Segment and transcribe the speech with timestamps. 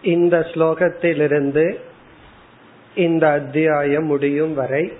[0.03, 1.77] இந்த ஸ்லோகத்திலிருந்து
[2.95, 4.91] இந்த அத்தியாயம் முடியும் வரை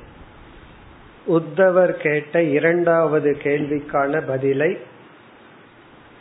[1.28, 4.78] உத்தவர் கேட்ட இரண்டாவது கேள்விக்கான பதிலை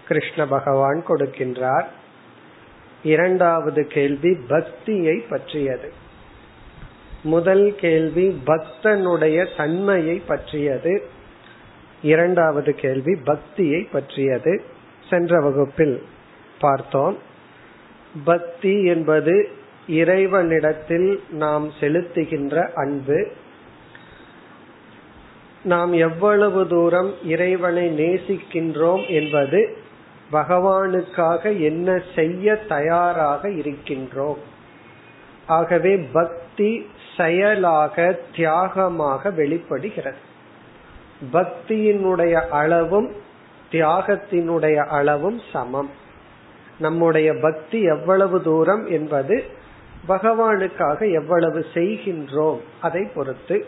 [0.09, 1.87] கிருஷ்ண பகவான் கொடுக்கின்றார்
[3.04, 5.94] இரண்டாவது கேள்வி பக்தியை பற்றியது.
[7.24, 11.04] முதல் கேள்வி பக்தனுடைய தன்மையை பற்றியது.
[12.02, 14.62] இரண்டாவது கேள்வி பக்தியை பற்றியது.
[15.10, 16.04] சென்ற வகுப்பில்
[16.60, 17.18] பார்த்தோம்.
[18.24, 19.50] பக்தி என்பது
[19.88, 23.32] இறைவனிடத்தில் நாம் செலுத்துகின்ற அன்பு.
[25.64, 29.78] நாம் எவ்வளவு தூரம் இறைவனை நேசிக்கின்றோம் என்பது
[30.32, 34.38] பகவானுக்காக என்ன செய்ய தயாராக இருக்கின்றோம்?
[35.48, 40.18] ஆகவே பக்தி செயலாக தியாகமாக வெளிப்படுகிறது.
[41.34, 43.12] பக்தியினுடைய அளவும்
[43.72, 45.90] தியாகத்தினுடைய அளவும் சமம்.
[46.80, 49.44] நம்முடைய பக்தி எவ்வளவு தூரம் என்பது
[50.08, 53.66] பகவானுக்காக எவ்வளவு செய்கின்றோம் அதை பொறுத்து.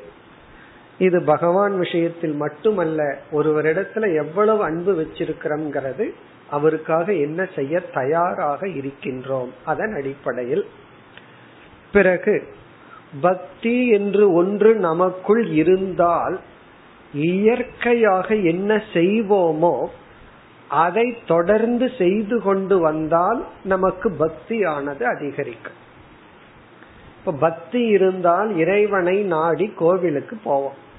[0.97, 6.13] இது பகவான் விஷயத்தில் மட்டுமல்ல ஒருவரிடத்துல எவ்வளவு அன்பு வச்சிருக்கிறோம்ங்கிறது
[6.49, 10.65] அவருக்காக என்ன செய்ய தயாராக இருக்கின்றோம் அதன் அடிப்படையில்.
[11.91, 12.43] பிறகு
[13.21, 16.39] பக்தி என்று ஒன்று நமக்குள் இருந்தால்
[17.13, 19.85] இயற்கையாக என்ன செய்வோமோ
[20.67, 25.79] அதை தொடர்ந்து செய்து கொண்டு வந்தால் நமக்கு பக்தியானது அதிகரிக்கும்.
[27.19, 30.91] இப்ப பக்தி இருந்தால் இறைவனை நாடி கோவிலுக்கு போவோம்.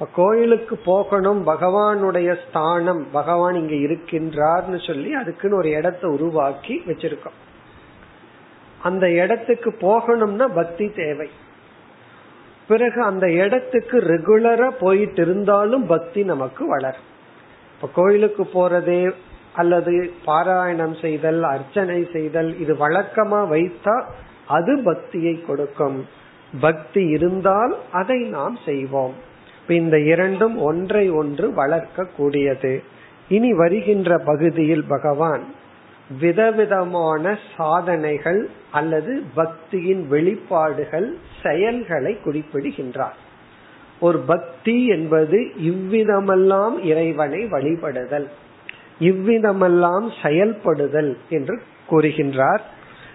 [0.00, 7.36] இப்ப கோயிலுக்கு போகணும் பகவானுடைய ஸ்தானம் பகவான் இங்க இருக்கின்றார்னு சொல்லி அதுக்குன்னு ஒரு இடத்தை உருவாக்கி வச்சிருக்கோம்.
[8.82, 11.28] அந்த இடத்துக்கு போகணும்னா பக்தி தேவை.
[12.68, 17.08] பிறகு அந்த இடத்துக்கு ரெகுலரா போயிட்டு இருந்தாலும் பக்தி நமக்கு வளரும்.
[17.74, 19.12] இப்ப கோயிலுக்கு போறதே
[19.52, 24.04] அல்லது பாராயணம் செய்தல் அர்ச்சனை செய்தல் இது வழக்கமா வைத்தா
[24.46, 26.06] அது பக்தியை கொடுக்கும்.
[26.60, 29.28] பக்தி இருந்தால் அதை நாம் செய்வோம்.
[29.74, 32.82] இந்த இரண்டும் ஒன்றை ஒன்று வளர்க்க கூடியது
[33.28, 35.42] இனி வருகின்ற பகுதியில் பகவான்
[36.20, 43.16] விதவிதமான சாதனைகள் அல்லது பக்தியின் வெளிப்பாடுகள் செயல்களை குறிப்பிடுகின்றார்.
[44.00, 48.26] ஒரு பக்தி என்பது இவ்விதமெல்லாம் இறைவனை வழிபடுதல்
[49.00, 52.60] இவ்விதமெல்லாம் செயல்படுதல் என்று கூறுகின்றார்.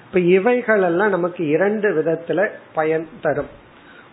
[0.05, 3.51] இப்ப இவைகளெல்லாம் நமக்கு இரண்டு விதத்துல பயன் தரும்.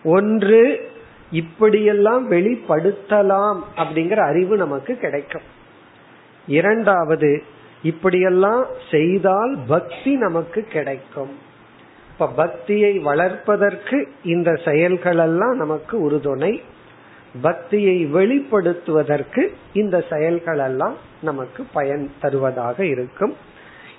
[0.03, 0.91] ஒன்று
[1.33, 5.47] இப்படியெல்லாம் வெளிப்படுத்தலாம் அப்படிங்கிற அறிவு நமக்கு கிடைக்கும்.
[6.47, 7.43] இரண்டாவது
[7.83, 11.31] இப்படியெல்லாம் செய்தால் பக்தி நமக்கு கிடைக்கும்.
[12.11, 16.61] இப்ப பக்தியை வளர்ப்பதற்கு இந்த செயல்கள் எல்லாம் நமக்கு உறுதுணை.
[17.41, 23.35] பக்தியை வெளிப்படுத்துவதற்கு இந்த செயல்கள் எல்லாம் நமக்கு பயன் தருவதாக இருக்கும்.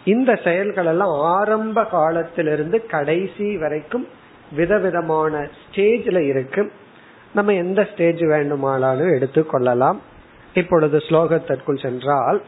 [0.05, 4.07] இந்த செயல்கள் எல்லாம் ஆரம்ப காலத்திலிருந்து கடைசி வரைக்கும்
[4.53, 6.71] விதவிதமான ஸ்டேஜ்ல இருக்கும்.
[7.35, 9.99] நம்ம எந்த ஸ்டேஜ் வேண்டுமானாலும் எடுத்துக்கொள்ளலாம்
[10.55, 12.43] இப்பொழுது ஸ்லோகத்திற்குள் சென்றால்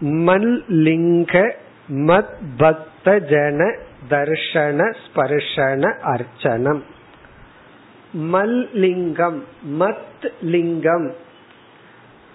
[0.00, 1.52] மல்லிங்க
[1.88, 3.76] மத் பக்த ஜன
[4.10, 6.82] தர்ஷன ஸ்பர்ஷன அர்ச்சனம்.
[8.32, 9.42] மல்லிங்கம்
[9.78, 11.14] மத் லிங்கம்.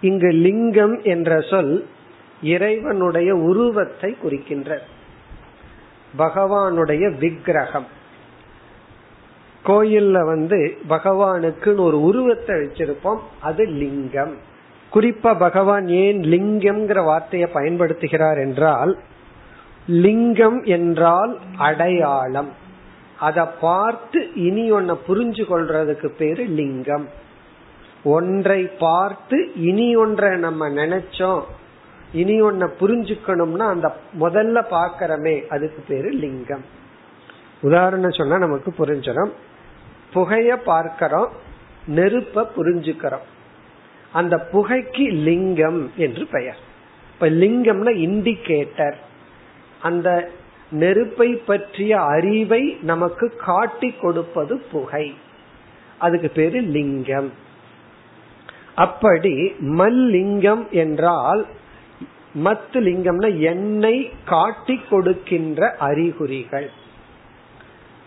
[0.01, 1.87] இங்கு லிங்கம் என்ற சொல்
[2.41, 4.81] இறைவனுடைய உருவத்தை குறிக்கின்ற
[6.17, 8.01] பகவானுடைய விக்கிரகம்.
[9.65, 14.33] கோயில்ல வந்து பகவானுக்குன்னு ஒரு உருவத்தை வச்சிருப்போம் அது லிங்கம்.
[14.91, 18.97] குறிப்பா பகவான் ஏன் லிங்கம்ங்கிற வார்த்தையை பயன்படுத்துகிறார் என்றால்
[19.87, 22.51] லிங்கம் என்றால் அடையாளம்.
[23.19, 27.07] அதை பார்த்து இனி ஒன்ன புரிஞ்சு கொள்றதுக்கு பேரு லிங்கம்.
[28.03, 31.43] ஒன்றை பார்த்து இனி ஒன்றை நம்ம நினைச்சோம்
[32.13, 36.65] இனி ஒன்ன புரிஞ்சுக்கணும்னா அந்த முதல்ல பாக்கிறமே அதுக்கு பேரு லிங்கம்.
[37.61, 39.31] உதாரணம் சொன்னா நமக்கு புரிஞ்சிடும்.
[40.13, 41.31] புகைய பார்க்கிறோம்
[41.87, 43.25] நெருப்ப புரிஞ்சுக்கிறோம்.
[44.11, 46.57] அந்த புகைக்கு லிங்கம் என்று பெயர்.
[47.13, 48.95] இப்ப லிங்கம்னா இண்டிகேட்டர்
[49.81, 50.29] அந்த
[50.71, 55.15] நெருப்பை பற்றிய அறிவை நமக்கு காட்டி கொடுப்பது புகை.
[55.97, 57.31] அதுக்கு பேரு லிங்கம்.
[58.75, 61.45] அப்படி மல்லிங்கம் என்றால்
[62.43, 66.69] மத்து லிங்கம்னா எண்ணெய் காட்டி கொடுக்கின்ற அறிகுறிகள்.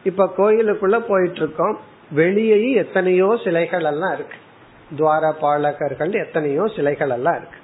[0.04, 1.78] இப்ப கோயிலுக்குள்ள போயிட்டு இருக்கோம்.
[2.10, 4.36] வெளியே எத்தனையோ சிலைகள் எல்லாம் இருக்கு.
[4.96, 7.58] துவார பாலகர்கள் எத்தனையோ சிலைகள் எல்லாம் இருக்கு.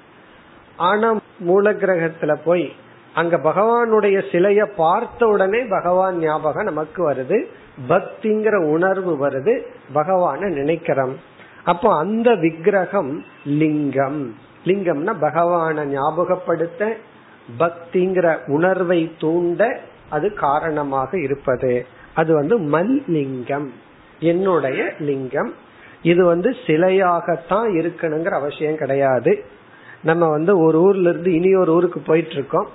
[0.76, 2.72] ஆனா மூல கிரகத்துல போய்
[3.14, 7.44] அங்க பகவானுடைய சிலைய பார்த்த உடனே பகவான் ஞாபகம் நமக்கு வருது.
[7.88, 9.62] பக்திங்கிற உணர்வு வருது.
[9.94, 11.16] பகவான நினைக்கிறோம்.
[11.64, 14.36] அப்போ அந்த விக்கிரகம் லிங்கம்.
[14.64, 16.92] லிங்கம்னா பகவான ஞாபகப்படுத்த
[17.58, 19.78] பக்திங்கிற உணர்வை தூண்ட
[20.08, 21.86] அது காரணமாக இருப்பது.
[22.14, 23.72] அது வந்து மல்லிங்கம்.
[24.22, 25.54] என்னுடைய லிங்கம்.
[26.02, 29.44] இது வந்து சிலையாகத்தான் இருக்கணுங்கிற அவசியம் கிடையாது.
[30.02, 32.68] நம்ம வந்து ஒரு ஊர்ல இருந்து இனி ஒரு ஊருக்கு போயிட்டு இருக்கோம்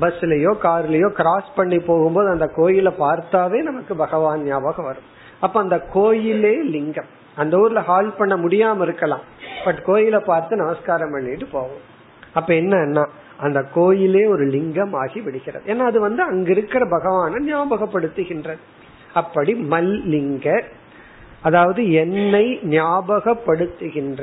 [0.00, 5.06] பஸ்லயோ கார்லயோ கிராஸ் பண்ணி போகும்போது அந்த கோயிலை பார்த்தாவே நமக்கு பகவான் ஞாபகம் வரும்.
[5.40, 7.10] அப்ப அந்த கோயிலே லிங்கம்.
[7.36, 9.20] அந்த ஊர்ல ஹால் பண்ண முடியாம இருக்கலாம்.
[9.64, 11.82] பட் கோயிலை பார்த்து நமஸ்காரம் பண்ணிட்டு போவோம்.
[12.32, 15.74] அப்ப என்னன்னா அந்த கோயிலே ஒரு லிங்கம் ஆகி விடுகிறது.
[15.74, 18.58] ஏன்னா அது வந்து அங்க இருக்கிற பகவான ஞாபகப்படுத்துகின்றது.
[19.22, 20.46] அப்படி மல்லிங்க
[21.46, 22.44] அதாவது என்னை
[22.76, 24.22] ஞாபகப்படுத்துகின்ற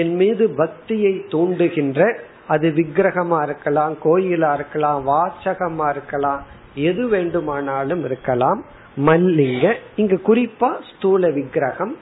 [0.00, 2.00] என் மீது பக்தியை தூண்டுகின்ற
[2.48, 6.42] அது விக்கிரகமா இருக்கலாம் கோயிலா இருக்கலாம் வாசகமா இருக்கலாம்
[6.88, 8.60] எது வேண்டுமானாலும் இருக்கலாம்.
[9.06, 9.66] மல்லிங்க
[9.96, 11.94] இங்க குறிப்பா ஸ்தூல விக்கிரகம்.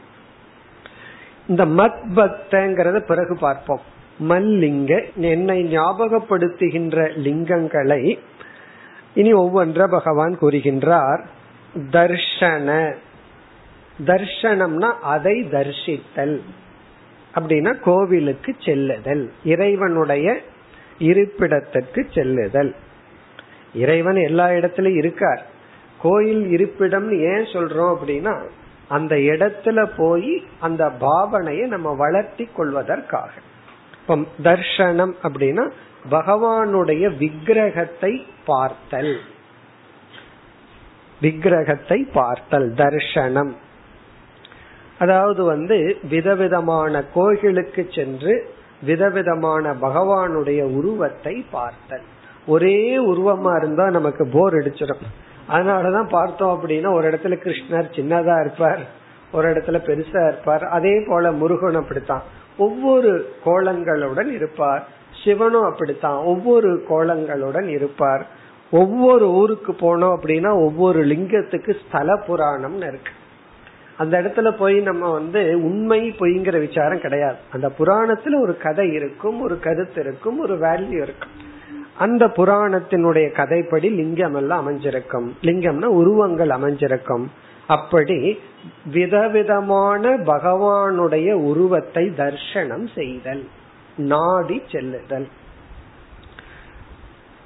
[1.49, 3.85] இந்த மத் பக்தங்கிறத பிறகு பார்ப்போம்.
[4.29, 4.93] மல்லிங்க
[5.33, 6.97] என்னை ஞாபகப்படுத்துகின்ற
[7.27, 8.03] லிங்கங்களை
[9.15, 11.23] இனி ஒவ்வொன்ற பகவான் கூறுகின்றார்.
[11.77, 12.95] தர்ஷன.
[14.07, 16.41] தர்ஷனம்னா அதை தரிசித்தல்.
[17.35, 19.33] அப்படின்னா கோவிலுக்கு செல்லுதல்.
[19.45, 20.39] இறைவனுடைய
[20.99, 22.75] இருப்பிடத்திற்கு செல்லுதல்.
[23.75, 25.47] இறைவன் எல்லா இடத்திலும் இருக்கார்.
[26.01, 28.49] கோயில் இருப்பிடம் ஏன் சொல்றோம் அப்படின்னா
[28.89, 33.31] அந்த இடத்துல போய் அந்த பாவனையை நம்ம வளர்த்தி கொள்வதற்காக.
[34.01, 35.71] இப்ப தர்ஷனம் அப்படின்னா
[36.11, 39.21] பகவானுடைய விக்கிரகத்தை பார்த்தல்.
[41.21, 43.53] விக்கிரகத்தை பார்த்தல் தர்ஷனம்
[44.99, 48.51] அதாவது வந்து விதவிதமான கோயிலுக்கு சென்று
[48.83, 52.03] விதவிதமான பகவானுடைய உருவத்தை பார்த்தல்.
[52.47, 55.07] ஒரே உருவமா இருந்தா நமக்கு போர் அடிச்சிடும்.
[55.51, 58.79] அதனாலதான் பார்த்தோம் அப்படின்னா ஒரு இடத்துல கிருஷ்ணர் சின்னதா இருப்பார்
[59.33, 60.63] ஒரு இடத்துல பெருசா இருப்பார்.
[60.63, 62.23] அதே போல முருகன் அப்படித்தான்.
[62.59, 64.89] ஒவ்வொரு கோலங்களுடன் இருப்பார்
[65.25, 66.17] சிவனும் அப்படித்தான்.
[66.17, 68.27] ஒவ்வொரு கோலங்களுடன் இருப்பார்.
[68.71, 73.13] ஒவ்வொரு ஊருக்கு போனோம் அப்படின்னா ஒவ்வொரு லிங்கத்துக்கு ஸ்தல புராணம்னு இருக்கு.
[73.97, 77.37] அந்த இடத்துல போய் நம்ம வந்து உண்மை பொய்ங்கிற விசாரம் கிடையாது.
[77.53, 81.47] அந்த புராணத்துல ஒரு கதை இருக்கும் ஒரு கருத்து இருக்கும் ஒரு வேல்யூ இருக்கும்.
[81.99, 85.29] அந்த புராணத்தினுடைய கதைப்படி லிங்கம் எல்லாம் அமைஞ்சிருக்கும்.
[85.43, 87.27] லிங்கம்னா உருவங்கள் அமைஞ்சிருக்கும்.
[87.67, 88.39] அப்படி
[88.93, 93.49] விதவிதமான பகவானுடைய உருவத்தை தர்ஷனம் செய்தல்
[93.97, 95.29] நாடி செல்லுதல்.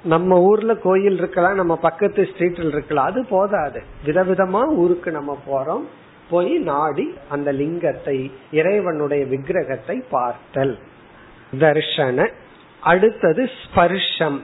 [0.04, 3.82] நம்ம ஊர்ல கோயில் இருக்கலாம் நம்ம பக்கத்து ஸ்ட்ரீட்ல இருக்கலாம் அது போதாது.
[4.06, 5.82] விதவிதமா ஊருக்கு நம்ம போறோம்.
[6.30, 10.78] போய் நாடி அந்த லிங்கத்தை இறைவனுடைய விக்கிரகத்தை பார்த்தல்.
[11.52, 12.30] தர்ஷன.
[12.80, 14.40] அடுத்தது ஸ்பர்ஷம்.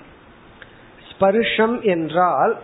[1.10, 2.58] ஸ்பர்ஷம் என்றால்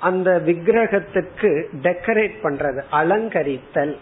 [0.00, 3.96] அந்த விக்கிரகத்துக்கு டெக்கரேட் பண்றது அலங்கரித்தல்.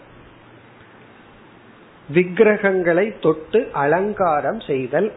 [2.09, 5.11] விக்கிரகங்களை தொட்டு அலங்காரம் செய்தல்.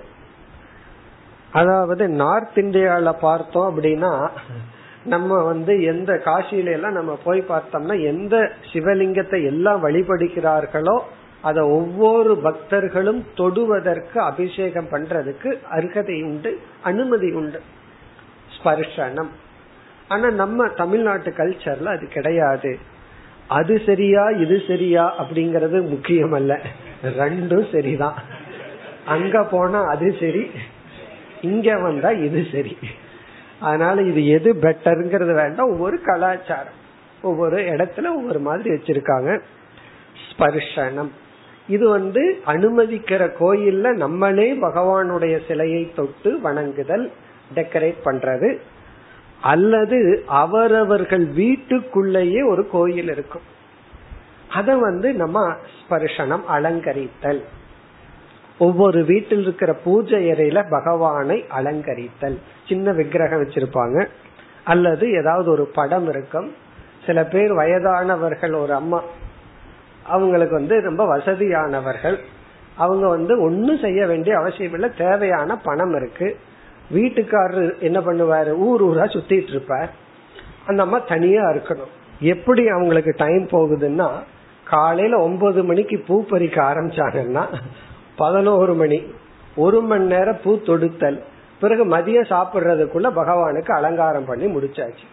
[1.59, 4.13] அதாவது நார்த் இந்தியால பார்த்தோம் அப்படின்னா
[5.05, 8.37] நம்ம வந்து எந்த காசியில எல்லாம் நம்ம போய் பார்த்தோம்னா எந்த
[8.71, 10.97] சிவலிங்கத்தை எல்லாம் வழிபடுகிறார்களோ
[11.43, 16.51] அத ஒவ்வொரு பக்தர்களும் தொடுவதற்கு அபிஷேகம் பண்றதுக்கு அருகதை உண்டு
[16.83, 17.61] அனுமதி உண்டு.
[18.57, 19.31] ஸ்பர்ஷனம்.
[20.09, 22.73] ஆனா நம்ம தமிழ்நாட்டு கல்ச்சர்ல அது கிடையாது.
[23.49, 26.53] அது சரியா இது சரியா அப்படிங்கறது முக்கியம் அல்ல
[27.21, 28.19] ரெண்டும் சரிதான்.
[29.07, 30.45] அங்க போனா அது சரி
[31.43, 32.77] இங்க வந்தா இது சரி.
[33.61, 35.71] அதனால இது எது பெட்டருங்கிறது வேண்டாம்.
[35.71, 36.85] ஒவ்வொரு கலாச்சாரம்
[37.23, 39.41] ஒவ்வொரு இடத்துல ஒவ்வொரு மாதிரி வச்சிருக்காங்க.
[40.33, 41.13] ஸ்பர்ஷனம்.
[41.69, 47.13] இது வந்து அனுமதிக்கிற கோயில்ல நம்மளே பகவானுடைய சிலையை தொட்டு வணங்குதல்
[47.55, 48.59] டெக்கரேட் பண்றது.
[49.41, 53.43] அல்லது அவரவர்கள் வீட்டுக்குள்ளேயே ஒரு கோயில் இருக்கும்.
[54.53, 57.43] அத வந்து நம்ம ஸ்பர்ஷனம் அலங்கரித்தல்.
[58.59, 62.39] ஒவ்வொரு வீட்டில் இருக்கிற பூஜை அறையில பகவானை அலங்கரித்தல்.
[62.69, 64.07] சின்ன விக்கிரகம் வச்சிருப்பாங்க.
[64.65, 66.55] அல்லது ஏதாவது ஒரு படம் இருக்கும்.
[67.07, 69.03] சில பேர் வயதானவர்கள் ஒரு அம்மா
[70.05, 72.19] அவங்களுக்கு வந்து ரொம்ப வசதியானவர்கள்.
[72.77, 74.91] அவங்க வந்து ஒன்னும் செய்ய வேண்டிய அவசியம் இல்லை.
[74.99, 76.37] தேவையான பணம் இருக்கு.
[76.95, 78.51] வீட்டுக்காரர் என்ன பண்ணுவாரு?
[78.51, 79.95] ஊர் ஊரா சுத்திட்டு இருப்பார்.
[80.67, 81.95] அந்த அம்மா தனியா இருக்கணும்.
[82.21, 84.11] எப்படி அவங்களுக்கு டைம் போகுதுன்னா
[84.65, 87.47] காலையில ஒன்பது மணிக்கு பூ பறிக்க ஆரம்பிச்சாங்கன்னா
[88.17, 89.03] பதினோரு மணி.
[89.57, 91.21] ஒரு மணி நேரம் பூ தொடுத்தல்.
[91.61, 95.05] பிறகு மதியம் சாப்பிடுறதுக்குள்ள பகவானுக்கு அலங்காரம் பண்ணி முடிச்சாச்சு.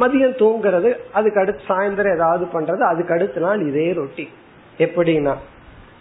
[0.00, 4.28] மதியம் தூங்குறது அதுக்கு அடுத்து சாயந்தரம் ஏதாவது பண்றது அதுக்கு அடுத்த நாள் இதே ரொட்டி
[4.78, 5.34] எப்படின்னா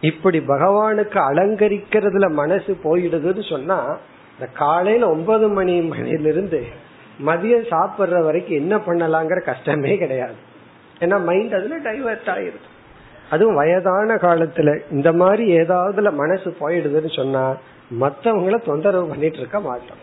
[0.01, 3.97] இப்படி பகவானுக்கு அலங்கரிக்கிறதுல மனசு போயிடுதுன்னு சொன்னா
[4.39, 6.63] இந்த காலையில ஒன்பது மணி மணிலிருந்து
[7.25, 10.33] மதியம் சாப்பிடுற வரைக்கும் என்ன பண்ணலாங்கிற கஷ்டமே கிடையாது.
[10.99, 12.71] ஏன்னா மைண்ட் அதுல டைவர்ட் ஆயிருது.
[13.33, 17.43] அதுவும் வயதான காலத்துல இந்த மாதிரி ஏதாவதுல மனசு போயிடுதுன்னு சொன்னா
[18.01, 20.01] மத்தவங்கள தொந்தரவு பண்ணிட்டு இருக்க மாட்டோம்.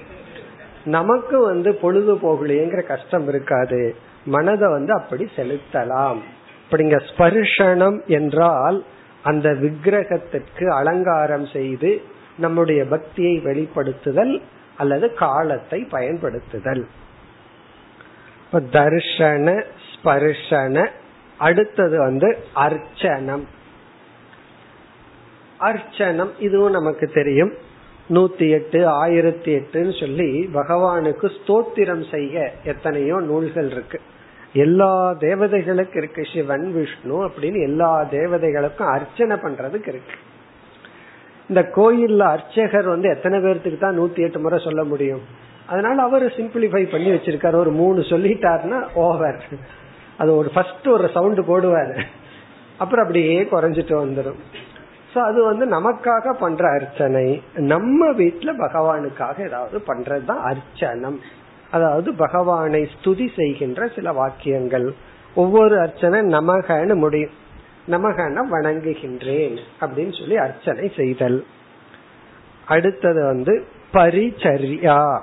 [0.84, 3.80] நமக்கு வந்து பொழுது போகலையேங்கிற கஷ்டம் இருக்காது.
[4.24, 6.20] மனதை வந்து அப்படி செலுத்தலாம்.
[6.64, 8.78] இப்படிங்க ஸ்பர்ஷனம் என்றால்
[9.22, 11.90] அந்த விக்கிரகத்திற்கு அலங்காரம் செய்து
[12.38, 14.34] நம்முடைய பக்தியை வெளிப்படுத்துதல்
[14.76, 16.84] அல்லது காலத்தை பயன்படுத்துதல்.
[18.76, 19.48] தர்ஷன
[19.88, 20.76] ஸ்பர்ஷன
[21.46, 23.44] அடுத்தது வந்து அர்ச்சனம்.
[25.60, 27.52] அர்ச்சனம் இதுவும் நமக்கு தெரியும்.
[28.10, 34.00] நூத்தி எட்டு ஆயிரத்தி எட்டுன்னு சொல்லி பகவானுக்கு ஸ்தோத்திரம் செய்ய எத்தனையோ நூல்கள் இருக்கு.
[34.52, 36.22] எல்லா தேவதைகளுக்கு இருக்கு.
[36.32, 40.16] சிவன் விஷ்ணு அப்படின்னு எல்லா தேவதைகளுக்கும் அர்ச்சனை பண்றதுக்கு இருக்கு.
[41.48, 45.22] இந்த கோயில்ல அர்ச்சகர் வந்து எத்தனை பேர்த்துக்கு தான் நூத்தி எட்டு முறை சொல்ல முடியும்?
[45.66, 47.54] அதனால அவர் சிம்பிளிஃபை பண்ணி வச்சிருக்காரு.
[47.54, 49.44] ஒரு மூணு சொல்லிட்டாருன்னா ஓவர்
[50.20, 52.02] அது ஒரு ஃபர்ஸ்ட் ஒரு சவுண்ட் போடுவாரு.
[52.78, 54.40] அப்புறம் அப்படியே குறைஞ்சிட்டு வந்துடும்
[55.14, 57.42] சோ அது வந்து நமக்காக பண்ற அர்ச்சனை.
[57.54, 61.18] நம்ம வீட்டுல பகவானுக்காக ஏதாவது பண்றதுதான் அர்ச்சனம்.
[61.70, 64.94] அதாவது பகவானை ஸ்துதி செய்கின்ற சில வாக்கியங்கள்.
[65.34, 67.36] ஒவ்வொரு அர்ச்சனை நமகன்னு முடியும்.
[67.88, 71.46] நமகன வணங்குகின்றேன் அப்படின்னு சொல்லி அர்ச்சனை செய்தல்.
[72.66, 73.54] அடுத்தது வந்து
[73.92, 75.20] பரிச்சர்யா.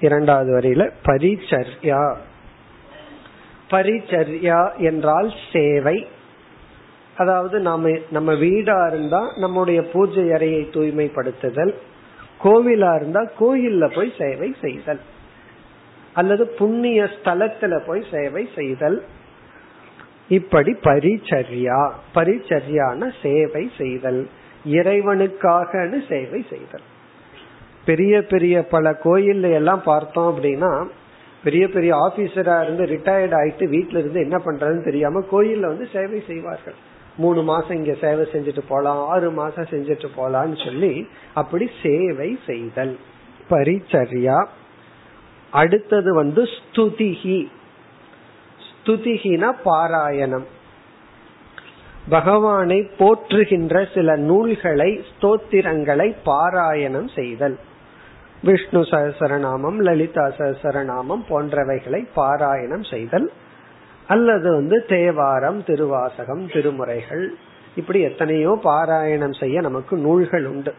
[0.00, 2.02] இரண்டாவது வரையில பரிச்சர்யா.
[3.70, 6.06] பரிச்சர்யா என்றால் சேவை.
[7.16, 11.74] அதாவது நாம நம்ம வீடா இருந்தா நம்முடைய பூஜை அறையை தூய்மைப்படுத்துதல்.
[12.44, 15.00] கோவிலா இருந்தா கோயில்ல போய் சேவை செய்தல்.
[16.12, 19.04] அல்லது புண்ணிய ஸ்தலத்துல போய் சேவை செய்தல்.
[20.28, 24.28] இப்படி பரிச்சர்யா பரிச்சர்யான சேவை செய்தல்.
[24.66, 26.86] இறைவனுக்காக சேவை செய்தல்.
[27.84, 30.88] பெரிய பெரிய பல கோயில்ல எல்லாம் பார்த்தோம் அப்படின்னா
[31.44, 36.74] பெரிய பெரிய ஆபீசரா இருந்து ரிட்டையர்ட் ஆயிட்டு வீட்டுல இருந்து என்ன பண்றதுன்னு தெரியாம கோயில்ல வந்து சேவை செய்வார்கள்.
[37.16, 42.98] மூணு மாசம் இங்க சேவை செஞ்சுட்டு போலாம் ஆறு மாசம் செஞ்சுட்டு போலான்னு சொல்லி அப்படி சேவை செய்தல்.
[43.50, 44.46] பரிச்சரியா.
[45.50, 47.48] அடுத்தது வந்து ஸ்துதிகி
[48.66, 50.46] ஸ்துதிகினா பாராயணம்.
[52.08, 57.58] பகவானை போற்றுகின்ற சில நூல்களை ஸ்தோத்திரங்களை பாராயணம் செய்தல்.
[58.44, 63.32] விஷ்ணு சகசரநாமம் லலிதா சகசரநாமம் போன்றவைகளை பாராயணம் செய்தல்
[64.06, 67.28] அல்லது வந்து தேவாரம் திருவாசகம் திருமுறைகள்
[67.76, 70.74] இப்படி எத்தனையோ பாராயணம் செய்ய நமக்கு நூல்கள் உண்டு.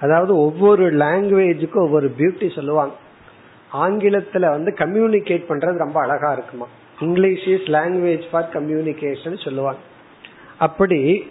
[0.00, 2.94] அதாவது ஒவ்வொரு லாங்குவேஜுக்கும் ஒவ்வொரு பியூட்டி சொல்லுவாங்க.
[3.72, 6.66] ஆங்கிலத்துல வந்து கம்யூனிகேட் பண்றது ரொம்ப அழகா இருக்குமா.
[7.00, 9.80] English is language for communication சொல்லுவாங்க.
[10.58, 11.30] அப்படி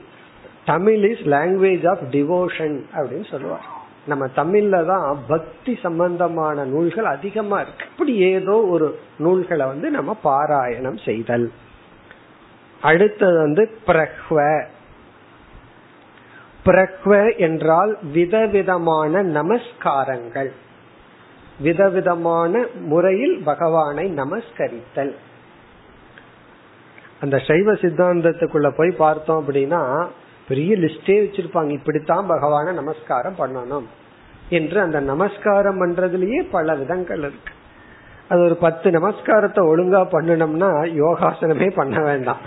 [0.65, 3.75] Tamil is language of devotion அப்படின்னு சொல்லுவாங்க.
[4.07, 7.85] நம்ம தமிழ்ல தான் பக்தி சம்பந்தமான நூல்கள் அதிகமா இருக்கு.
[7.91, 8.87] இப்படி ஏதோ ஒரு
[9.17, 11.51] நூல்களை வந்து நம்ம பாராயணம் செய்தல்.
[12.81, 14.37] அடுத்தது வந்து பிரஹ்வ
[16.65, 20.51] பிரஹ்வ என்றால் விதவிதமான நமஸ்காரங்கள்.
[21.59, 25.13] விதவிதமான முறையில் பகவானை நமஸ்கரித்தல்.
[27.21, 29.81] அந்த சைவ சித்தாந்தத்துக்குள்ள போய் பார்த்தோம் அப்படின்னா
[30.47, 31.69] பெரிய லிஸ்டே வச்சிருப்பாங்க.
[31.69, 33.87] இப்படித்தான் பகவான நமஸ்காரம் பண்ணணும்
[34.49, 37.53] என்று அந்த நமஸ்காரம் பண்றதுலயே பல விதங்கள் இருக்கு.
[38.27, 40.69] அது ஒரு பத்து நமஸ்காரத்தை ஒழுங்கா பண்ணணும்னா
[41.03, 42.37] யோகாசனமே பண்ண வேண்டாம்.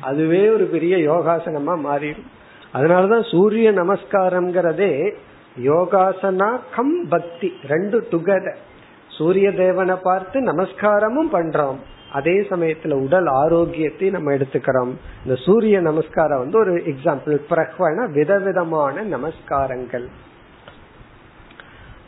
[0.00, 2.28] அதுவே ஒரு பெரிய யோகாசனமா மாறிடும்.
[2.74, 5.14] அதனாலதான் சூரிய நமஸ்காரம்ங்கிறதே
[5.62, 8.60] யோகாசனா கம் பக்தி ரெண்டு டுகெதர்
[9.08, 11.76] சூரிய தேவனை பார்த்து நமஸ்காரமும் பண்றோம்.
[12.12, 14.92] அதே சமயத்துல உடல் ஆரோக்கியத்தை நம்ம எடுத்துக்கிறோம்.
[15.24, 20.06] இந்த சூரிய நமஸ்காரம் வந்து ஒரு எக்ஸாம்பிள் பிரஹ்வன விதவிதமான நமஸ்காரங்கள்.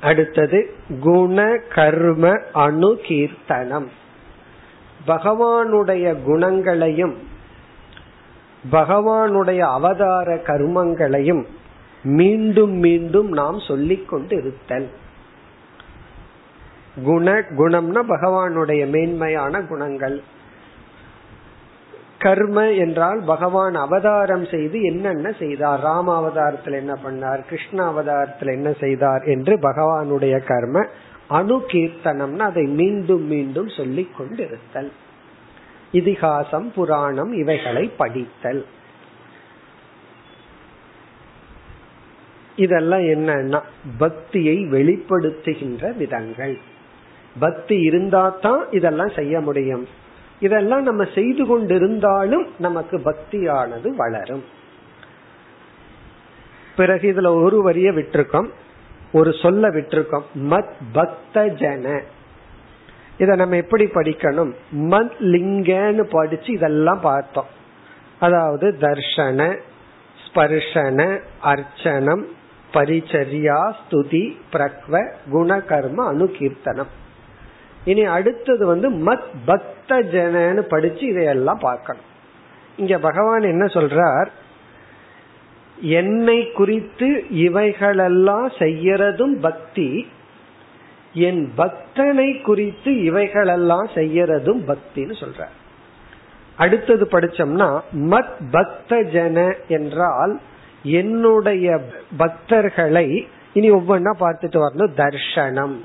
[0.01, 3.87] அடுத்தது குண கர்ம அணுகீர்த்தனம்.
[5.07, 7.15] பகவானுடைய குணங்களையும்
[8.73, 11.45] பகவானுடைய அவதார கர்மங்களையும்
[12.03, 14.89] மீண்டும் மீண்டும் நாம் சொல்லிக் கொண்டு இருத்தல்
[17.03, 20.23] குண குணம்னா பகவானுடைய மேன்மையான குணங்கள்.
[22.19, 25.81] கர்ம என்றால் பகவான் அவதாரம் செய்து என்னென்ன செய்தார்?
[25.81, 27.45] ராம அவதாரத்தில் என்ன பண்ணார்?
[27.45, 29.23] கிருஷ்ண அவதாரத்தில் என்ன செய்தார்?
[29.23, 30.87] என்று பகவானுடைய கர்ம
[31.31, 34.91] அணுகீர்த்தனம்னா அதை மீண்டும் மீண்டும் சொல்லிக் கொண்டிருத்தல்.
[35.93, 38.67] இதிகாசம் புராணம் இவைகளை படித்தல்.
[42.57, 43.63] இதெல்லாம் என்னன்னா
[43.99, 46.73] பக்தியை வெளிப்படுத்துகின்ற விதங்கள்.
[47.39, 49.89] பக்தி இருந்தா தான் இதெல்லாம் செய்ய முடியும்.
[50.41, 54.45] இதெல்லாம் நம்ம செய்து கொண்டிருந்தாலும் நமக்கு பக்தியானது வளரும்.
[56.77, 58.49] பிறகு இதுல ஒரு வரிய விட்டுருக்கோம்.
[59.13, 60.23] ஒரு சொல்ல விட்டிருக்கோம்.
[60.35, 62.03] மத் பக்த ஜன.
[63.19, 64.53] இத நம்ம எப்படி படிக்கணும்?
[64.73, 67.47] மத் லிங்கன்னு படிச்சு இதெல்லாம் பார்த்தோம்.
[68.19, 69.59] அதாவது தர்ஷன
[70.27, 72.23] ஸ்பர்ஷன அர்ச்சனம்
[72.73, 76.87] பரிச்சரியா ஸ்துதி பிரக்வ குணகர்ம அணுகீர்த்தனம்
[77.85, 82.09] இனி அடுத்தது வந்து மத் பக்த ஜனன்னு படிச்சு இதையெல்லாம் பார்க்கணும்.
[82.77, 84.29] இங்க பகவான் என்ன சொல்றார்?
[85.81, 90.07] என்னை குறித்து இவைகளெல்லாம் செய்யறதும் பக்தி
[91.13, 95.55] என் பக்தனை குறித்து இவைகளெல்லாம் செய்யறதும் பக்தின்னு சொல்றார்.
[96.57, 100.41] அடுத்தது படிச்சோம்னா மத் பக்த ஜன என்றால்
[100.83, 101.81] என்னுடைய
[102.19, 105.77] பக்தர்களை இனி ஒவ்வொன்னா பார்த்துட்டு வரணும் தர்ஷனம்.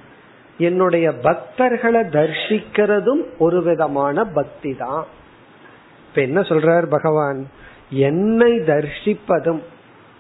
[0.60, 5.06] என்னுடைய பக்தர்களை தர்ஷிக்கிறதும் ஒரு விதமான பக்தி தான்
[6.08, 7.40] இப்ப என்ன சொல்றார் பகவான்?
[7.90, 9.62] என்னை தர்ஷிப்பதும்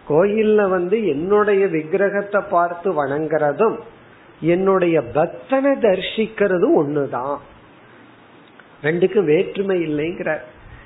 [0.07, 3.77] கோயில்ல வந்து என்னுடைய விக்கிரகத்தை பார்த்து வணங்குறதும்
[4.39, 7.37] என்னுடைய பக்தனை தர்ஷிக்கிறதும் ஒண்ணுதான்.
[8.83, 10.37] ரெண்டுக்கும் வேற்றுமை இல்லைங்கிற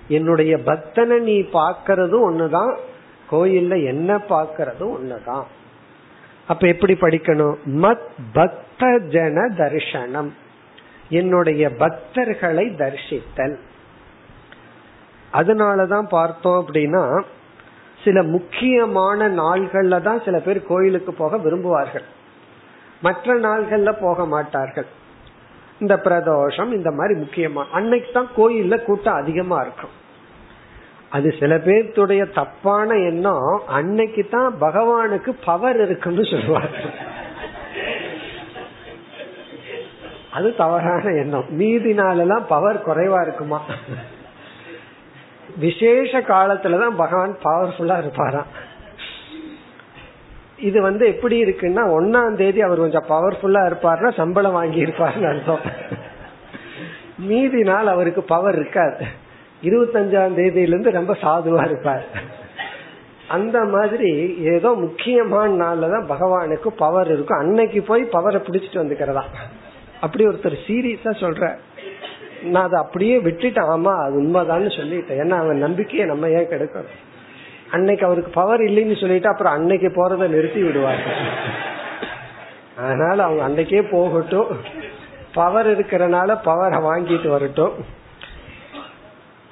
[0.08, 2.74] என்னுடைய பக்தனை நீ பாக்கிறதும் ஒண்ணுதான்
[3.32, 5.46] கோயில்ல என்ன பாக்கிறதும் ஒண்ணுதான்.
[6.48, 7.56] அப்ப எப்படி படிக்கணும்?
[7.66, 10.30] மத் பக்த ஜன தர்ஷனம்
[11.10, 13.56] என்னுடைய பக்தர்களை தரிசித்தல்.
[15.34, 17.24] அதனாலதான் பார்த்தோம் அப்படின்னா
[18.04, 22.04] சில முக்கியமான நாள்கள்ல தான் சில பேர் கோயிலுக்கு போக விரும்புவார்கள்.
[23.02, 24.86] மற்ற நாள்கள்ல போக மாட்டார்கள்.
[25.80, 30.02] இந்த பிரதோஷம் இந்த மாதிரி முக்கியமா அன்னைக்கு தான் கோயில்ல கூட்டம் அதிகமா இருக்கும்.
[31.14, 36.78] அது சில பேர்த்துடைய தப்பான எண்ணம் அன்னைக்கு தான் பகவானுக்கு பவர் இருக்குன்னு சொல்லுவாங்க
[40.32, 41.48] அது தவறான எண்ணம்.
[41.50, 43.60] மீதி நாளெல்லாம் பவர் குறைவா இருக்குமா?
[45.58, 48.50] விசேஷ காலத்துலதான் பகவான் பவர்ஃபுல்லா இருப்பாராம்.
[50.58, 55.66] இது வந்து எப்படி இருக்குன்னா ஒன்னாம் தேதி அவர் கொஞ்சம் பவர்ஃபுல்லா இருப்பார்னா சம்பளம் வாங்கி இருப்பாருன்னு அர்த்தம்.
[57.18, 59.22] மீதி நாள் அவருக்கு பவர் இருக்காது.
[59.64, 62.06] இருபத்தஞ்சாம் தேதியிலிருந்து ரொம்ப சாதுவா இருப்பார்.
[63.28, 67.40] அந்த மாதிரி ஏதோ முக்கியமான நாள்ல தான் பகவானுக்கு பவர் இருக்கும்.
[67.40, 69.24] அன்னைக்கு போய் பவரை பிடிச்சிட்டு வந்துக்கிறதா.
[70.02, 71.56] அப்படி ஒருத்தர் சீரியஸா சொல்ற.
[72.44, 73.70] நான் அதை அப்படியே விட்டுட்டேன்.
[73.76, 75.20] ஆமா அது உண்மைதான்னு சொல்லிட்டேன்.
[75.24, 76.94] ஏன்னா அவன் நம்பிக்கையை நம்ம ஏன் கெடுக்கணும்?
[77.72, 81.02] அன்னைக்கு அவருக்கு பவர் இல்லைன்னு சொல்லிட்டு அப்புறம் அன்னைக்கு போறதை நிறுத்தி விடுவாங்க
[82.78, 84.48] அதனால அவங்க அன்னைக்கே போகட்டும்.
[85.34, 88.02] பவர் இருக்கிறனால பவரை வாங்கிட்டு வரட்டும்.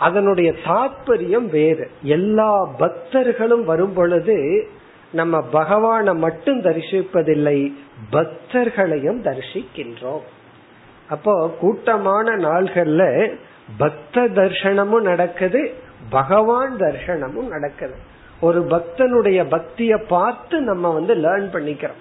[0.01, 1.85] அதனுடைய தாற்பயம் வேறு.
[2.01, 4.37] எல்லா பக்தர்களும் வரும் பொழுது
[5.11, 7.59] நம்ம பகவானை மட்டும் தரிசிப்பதில்லை
[8.11, 10.25] பக்தர்களையும் தரிசிக்கின்றோம்.
[11.09, 13.03] அப்போ கூட்டமான நாள்கள்ல
[13.77, 15.61] பக்த தர்ஷனமும் நடக்குது
[16.09, 17.97] பகவான் தர்ஷனமும் நடக்குது.
[18.41, 21.99] ஒரு பக்தனுடைய பக்திய பார்த்து நம்ம வந்து லேர்ன் பண்ணிக்கிறோம்.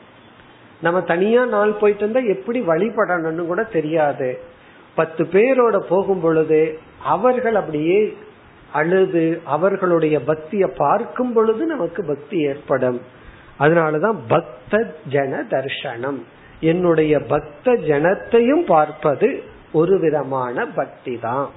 [0.83, 4.29] நம்ம தனியா நாள் போயிட்டு இருந்தா எப்படி வழிபடணும்னு கூட தெரியாது.
[4.95, 8.17] பத்து பேரோட போகும் பொழுது அவர்கள் அப்படியே
[8.73, 13.01] அழுது அவர்களுடைய பக்திய பார்க்கும் பொழுது நமக்கு பக்தி ஏற்படும்.
[13.59, 16.21] அதனாலதான் பக்த ஜன தர்ஷனம்.
[16.61, 21.49] என்னுடைய பக்த ஜனத்தையும் பார்ப்பது ஒரு விதமான பக்தி தான்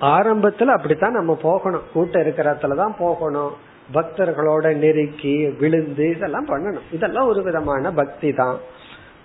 [0.00, 1.82] ஆரம்பத்துல அப்படித்தான் நம்ம போகணும்.
[1.92, 3.52] கூட்டம் இருக்கிற தான் போகணும்.
[3.94, 6.86] பக்தர்களோட நெருக்கி விழுந்து இதெல்லாம் பண்ணணும்.
[6.92, 8.58] இதெல்லாம் ஒரு விதமான பக்தி தான்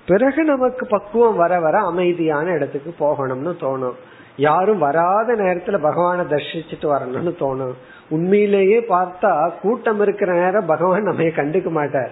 [0.07, 3.97] பிறகு நமக்கு பக்குவம் வர வர அமைதியான இடத்துக்கு போகணும்னு தோணும்.
[4.37, 7.73] யாரும் வராத நேரத்துல பகவானை தர்சிச்சுட்டு வரணும்னு தோணும்.
[8.09, 12.11] உண்மையிலேயே பார்த்தா கூட்டம் இருக்கிற நேரம் பகவான் நம்ம கண்டுக்க மாட்டார்.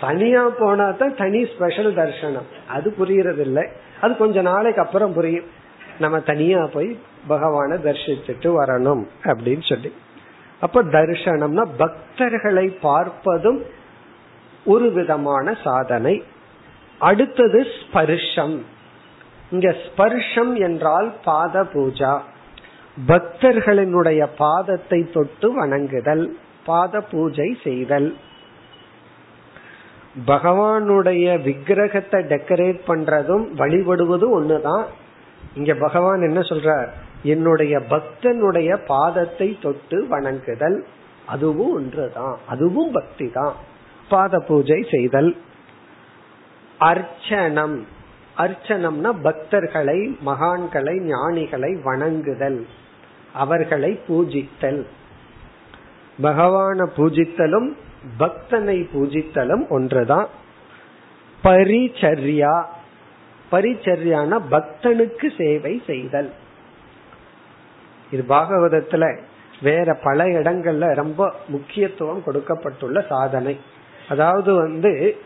[0.00, 2.48] தனியா போனா தான் தனி ஸ்பெஷல் தர்சனம்.
[2.68, 3.64] அது புரியறது இல்லை
[4.00, 5.48] அது கொஞ்ச நாளைக்கு அப்புறம் புரியும்.
[5.98, 9.92] நம்ம தனியா போய் பகவானை தரிசிச்சுட்டு வரணும் அப்படின்னு சொல்லி.
[10.60, 13.60] அப்ப தரிசனம்னா பக்தர்களை பார்ப்பதும்
[14.64, 16.22] ஒரு விதமான சாதனை.
[16.98, 18.58] அடுத்தது ஸ்பர்ஷம்.
[19.50, 22.20] இங்க ஸ்பர்ஷம் என்றால் பாத பூஜா.
[23.08, 28.16] பக்தர்களினுடைய பாதத்தை தொட்டு வணங்குதல் பாத பூஜை செய்தல்.
[30.26, 34.84] பகவானுடைய விக்கிரகத்தை டெக்கரேட் பண்றதும் வழிபடுவதும் ஒண்ணுதான்.
[35.54, 36.88] இங்க பகவான் என்ன சொல்றார்?
[37.22, 40.84] என்னுடைய பக்தனுடைய பாதத்தை தொட்டு வணங்குதல்.
[41.26, 42.38] அதுவும் ஒன்றுதான்.
[42.46, 43.52] அதுவும் பக்தி தான்
[44.08, 45.36] பாத பூஜை செய்தல்.
[46.80, 47.82] அர்ச்சனம்.
[48.36, 52.66] அர்ச்சனம்னா பக்தர்களை மகான்களை ஞானிகளை வணங்குதல்.
[53.32, 54.86] அவர்களை பூஜித்தல்.
[56.22, 57.72] பகவான பூஜித்தலும்
[58.18, 60.28] பக்தனை பூஜித்தலும் ஒன்றுதான்.
[61.44, 62.64] பரிச்சர்யா.
[63.52, 66.32] பரிச்சர்யான பக்தனுக்கு சேவை செய்தல்.
[68.10, 69.18] இது பாகவதத்துல
[69.62, 73.60] வேற பல இடங்கள்ல ரொம்ப முக்கியத்துவம் கொடுக்கப்பட்டுள்ள சாதனை.
[74.08, 75.16] அதாவது வந்து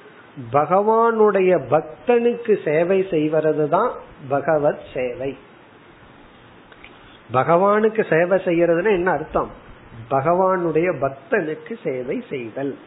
[0.53, 3.91] பகவானுடைய பக்தனுக்கு சேவை செய்வது தான்
[4.29, 5.37] பகவத் சேவை.
[7.33, 9.51] பகவானுக்கு சேவை செய்யறதுன்னா என்ன அர்த்தம்?
[10.11, 12.79] பகவானுடைய பக்தனுக்கு சேவை செய்தல்.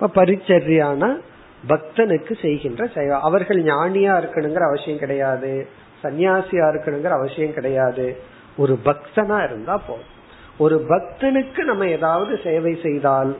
[0.00, 1.20] இப்ப பரிச்சரியான
[1.68, 3.18] பக்தனுக்கு செய்கின்ற சேவை.
[3.20, 5.68] அவர்கள் ஞானியா இருக்கணுங்கிற அவசியம் கிடையாது.
[6.02, 8.16] சன்னியாசியா இருக்கணுங்கிற அவசியம் கிடையாது.
[8.56, 10.18] ஒரு பக்தனா இருந்தா போதும்.
[10.58, 13.36] ஒரு பக்தனுக்கு நம்ம ஏதாவது சேவை செய்தால்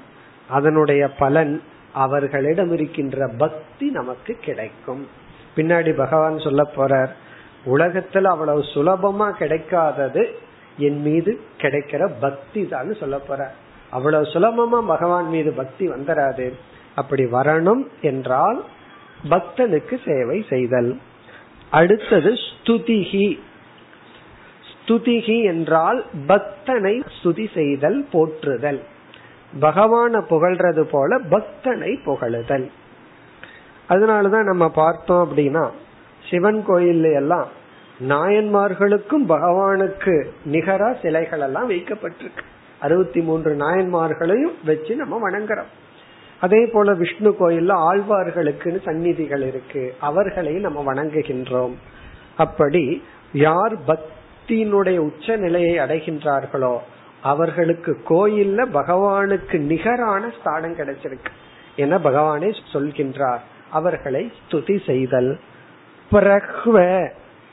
[0.48, 5.06] அதனுடைய பலன் அவர்களிடம் இருக்கின்ற பக்தி நமக்கு கிடைக்கும்.
[5.56, 7.08] பின்னாடி பகவான் சொல்ல போறார்
[7.66, 10.24] உலகத்துல அவ்வளவு சுலபமா கிடைக்காதது
[10.78, 13.50] என் மீது கிடைக்கிற பக்தி தான் சொல்ல போற
[13.90, 16.52] அவ்வளவு சுலபமா பகவான் மீது பக்தி வந்துடாது
[16.94, 18.64] அப்படி வரணும் என்றால்
[19.30, 20.98] பக்தனுக்கு சேவை செய்தல்.
[21.70, 23.38] அடுத்தது ஸ்துதிகி
[24.70, 28.80] ஸ்துதிகி என்றால் பக்தனை ஸ்துதி செய்தல் போற்றுதல்.
[29.58, 32.70] பகவான புகழ்றது போல பக்தனை புகழுதல்.
[33.88, 35.70] அதனாலதான் நம்ம பார்த்தோம் அப்படின்னா
[36.30, 37.48] சிவன் கோயில் எல்லாம்
[38.08, 42.42] நாயன்மார்களுக்கும் பகவானுக்கு நிகரா சிலைகள் எல்லாம் வைக்கப்பட்டிருக்கு.
[42.80, 45.70] அறுபத்தி மூன்று நாயன்மார்களையும் வச்சு நம்ம வணங்குறோம்.
[46.40, 49.94] அதே போல விஷ்ணு கோயில்ல ஆழ்வார்களுக்குன்னு சந்நிதிகள் இருக்கு.
[50.00, 51.72] அவர்களையும் நம்ம வணங்குகின்றோம்.
[52.36, 56.78] அப்படி யார் பக்தியினுடைய உச்ச நிலையை அடைகின்றார்களோ
[57.22, 61.32] அவர்களுக்கு கோயில்ல பகவானுக்கு நிகரான ஸ்தானம் கிடைச்சிருக்கு.
[61.76, 63.38] என பகவானே சொல்கின்றார்
[63.70, 65.38] அவர்களை ஸ்துதி செய்தல்
[66.12, 67.08] பிரக்வ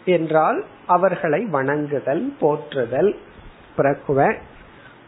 [0.05, 3.15] என்றால் அவர்களை வணங்குதல் போற்றுதல்
[3.77, 4.35] பிரக்வ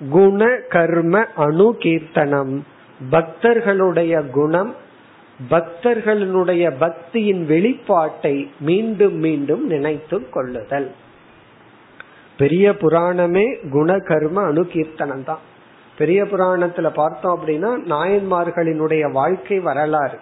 [0.10, 2.64] குண கர்ம அணு கீர்த்தனம்
[3.12, 4.76] பக்தர்களுடைய குணம்
[5.50, 10.92] பக்தர்களுடைய பக்தியின் வெளிப்பாட்டை மீண்டும் மீண்டும் நினைத்து கொள்ளுதல்.
[12.40, 15.44] பெரிய புராணமே குணகர்ம அணுகீர்த்தனம் தான்
[15.98, 20.18] பெரிய புராணத்துல பார்த்தோம் அப்படின்னா நாயன்மார்களினுடைய வாழ்க்கை வரலாறு.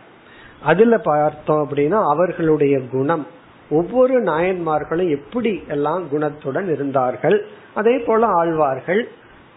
[0.62, 3.26] அதுல பார்த்தோம் அப்படின்னா அவர்களுடைய குணம்.
[3.70, 7.38] ஒவ்வொரு நாயன்மார்களும் எப்படி எல்லாம் குணத்துடன் இருந்தார்கள்?
[7.74, 9.08] அதே போல ஆழ்வார்கள்.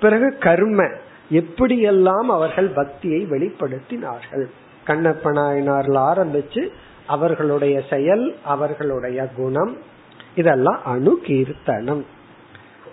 [0.00, 0.88] பிறகு கர்ம
[1.30, 4.46] எப்படியெல்லாம் அவர்கள் பக்தியை வெளிப்படுத்தினார்கள்?
[4.86, 6.62] கண்ணப்ப நாயனார்ல ஆரம்பிச்சு
[7.06, 9.76] அவர்களுடைய செயல் அவர்களுடைய குணம்
[10.34, 12.02] இதெல்லாம் அணுகீர்த்தனம்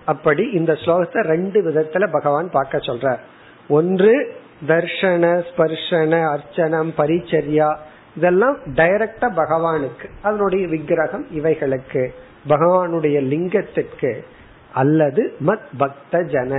[0.07, 3.21] அப்படி இந்த ஸ்லோகத்தை ரெண்டு விதத்துல பகவான் பார்க்க சொல்றார்.
[3.69, 4.13] ஒன்று
[4.67, 7.69] தர்ஷன ஸ்பர்ஷன அர்ச்சனம் பரிச்சரியா
[8.15, 12.03] இதெல்லாம் டைரக்டா பகவானுக்கு அதனுடைய விக்கிரகம் இவைகளுக்கு
[12.47, 14.11] பகவானுடைய லிங்கத்திற்கு
[14.73, 16.53] அல்லது மத் பக்த ஜன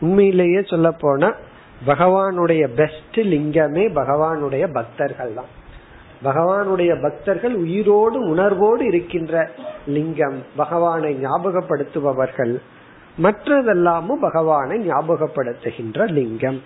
[0.00, 1.30] உண்மையிலேயே சொல்ல போனா
[1.86, 5.50] பகவானுடைய பெஸ்ட் லிங்கமே பகவானுடைய பக்தர்கள் தான்.
[6.24, 9.34] பகவானுடைய பக்தர்கள் உயிரோடு உணர்வோடு இருக்கின்ற
[9.86, 12.54] லிங்கம் பகவானை ஞாபகப்படுத்துபவர்கள்
[13.18, 16.62] மற்றதெல்லாமும் பகவானை ஞாபகப்படுத்துகின்ற லிங்கம்.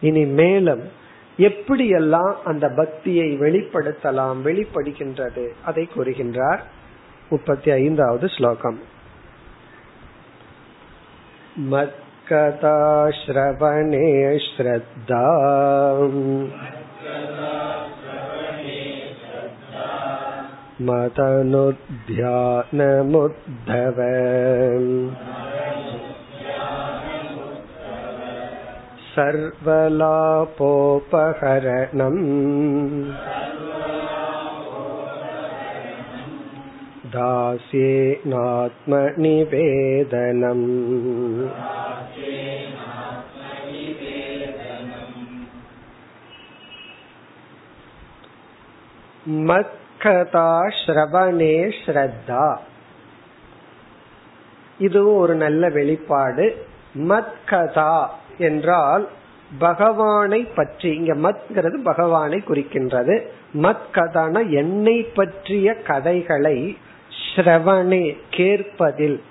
[0.00, 1.00] இனி மேலும்
[1.38, 6.60] எப்படியெல்லாம் அந்த பக்தியை வெளிப்படுத்தலாம் வெளிப்படுகின்றது அதை கூறுகின்றார்
[7.30, 8.78] முப்பத்தி ஐந்தாவது ஸ்லோகம்.
[11.70, 12.78] மத்கதா
[13.22, 15.24] ஸ்ரவணே ஸ்ரத்தா
[29.11, 32.23] मदनुध्यानमुद्धव सर्वलापोपहरणम्
[39.37, 40.65] दास्येनात्मनिवेदनम्
[49.47, 52.43] மத்கதா ஸ்ரவணே ஸ்ரத்தா
[54.79, 56.45] இதுவும் ஒரு நல்ல வெளிப்பாடு
[57.09, 57.93] மத் கதா
[58.38, 59.08] என்றால்
[59.58, 63.26] பகவானை பற்றி இங்க மத்ங்கிறது பகவானை குறிக்கின்றது.
[63.54, 66.78] மத் கதான என்னை பற்றிய கதைகளை
[67.34, 69.22] ஸ்ரவணே கேட்பதில்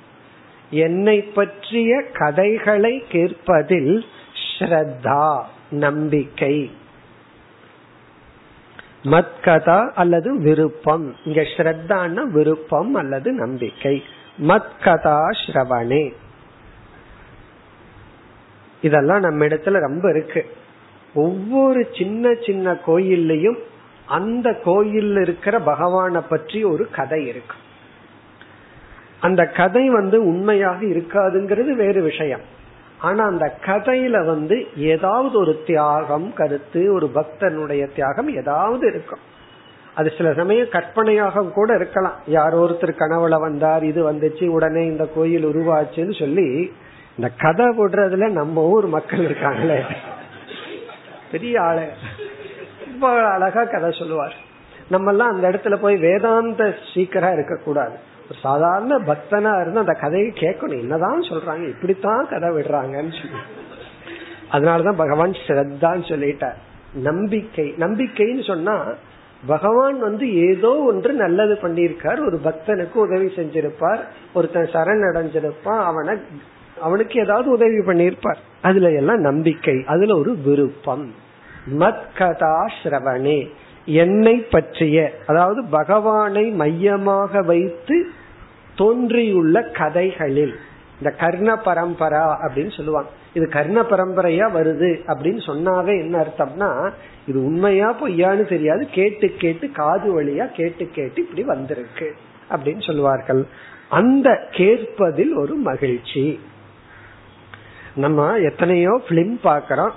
[0.70, 4.06] என்னை பற்றிய கதைகளை கேட்பதில்
[4.60, 6.72] ஸ்ரத்தா நம்பிக்கை.
[9.04, 11.16] மத்கதா அல்லது விருப்பம்.
[11.26, 14.04] இங்க ஸ்ரத்தான விருப்பம் அல்லது நம்பிக்கை.
[14.48, 16.14] மத்கதா ஸ்ரவணே.
[18.82, 20.46] இதெல்லாம் நம்ம இடத்துல ரொம்ப இருக்கு.
[21.14, 23.58] ஒவ்வொரு சின்ன சின்ன கோயில்லையும்
[24.06, 27.56] அந்த கோயில்ல இருக்கிற பகவானை பற்றி ஒரு கதை இருக்கு.
[29.20, 32.40] அந்த கதை வந்து உண்மையாக இருக்காதுங்கிறது வேறு விஷயம்.
[33.00, 39.20] ஆனா அந்த கதையில வந்து ஏதாவது ஒரு தியாகம் கருத்து ஒரு பக்தனுடைய தியாகம் ஏதாவது இருக்கும்.
[39.96, 42.18] அது சில சமயம் கற்பனையாக கூட இருக்கலாம்.
[42.28, 46.72] யாரோ ஒருத்தர் கனவுல வந்தார் இது வந்துச்சு உடனே இந்த கோயில் உருவாச்சுன்னு சொல்லி
[47.18, 49.82] இந்த கதை விடுறதுல நம்ம ஊர் மக்கள் இருக்காங்களே.
[51.32, 51.88] பெரிய ஆளு.
[52.86, 54.36] ரொம்ப அழகா கதை சொல்லுவார்.
[54.90, 58.10] நம்ம எல்லாம் அந்த இடத்துல போய் வேதாந்த சீக்கரா இருக்க கூடாது
[58.42, 60.80] சாதாரண பக்தனா இருந்து அந்த கதையை கேட்கணும்.
[60.80, 61.68] என்னதான் சொல்றாங்க?
[61.68, 63.38] இப்படித்தான் கதை விடுறாங்கன்னு சொல்லி.
[64.52, 66.56] அதனாலதான் பகவான் ஸ்ரத்தான்னு சொல்லிட்டார்.
[66.94, 67.76] நம்பிக்கை.
[67.80, 68.84] நம்பிக்கைன்னு சொன்னா
[69.48, 72.20] பகவான் வந்து ஏதோ ஒன்று நல்லது பண்ணியிருக்கார்.
[72.20, 74.00] ஒரு பக்தனுக்கு உதவி செஞ்சிருப்பார்.
[74.34, 75.84] ஒருத்தன் சரண் அடைஞ்சிருப்பான்.
[75.84, 76.18] அவனை
[76.82, 78.38] அவனுக்கு ஏதாவது உதவி பண்ணியிருப்பார்.
[78.62, 79.84] அதுல எல்லாம் நம்பிக்கை.
[79.86, 81.14] அதுல ஒரு விருப்பம்.
[81.80, 83.50] மத் கதா ஸ்ரவணே.
[83.86, 88.08] என்னை பற்றிய அதாவது பகவானை மையமாக வைத்து
[88.76, 90.54] தோன்றியுள்ள கதைகளில்.
[90.98, 93.10] இந்த கர்ண பரம்பரா அப்படின்னு சொல்லுவாங்க.
[93.34, 96.92] இது கர்ண பரம்பரையா வருது அப்படின்னு சொன்னாவே என்ன அர்த்தம்னா
[97.28, 98.88] இது உண்மையா பொய்யான்னு தெரியாது.
[98.92, 102.16] கேட்டு கேட்டு காது வழியா கேட்டு கேட்டு இப்படி வந்திருக்கு
[102.52, 103.46] அப்படின்னு சொல்லுவார்கள்.
[103.90, 106.40] அந்த கேட்பதில் ஒரு மகிழ்ச்சி.
[107.96, 109.92] நம்ம எத்தனையோ பிலிம் பாக்கிறோம்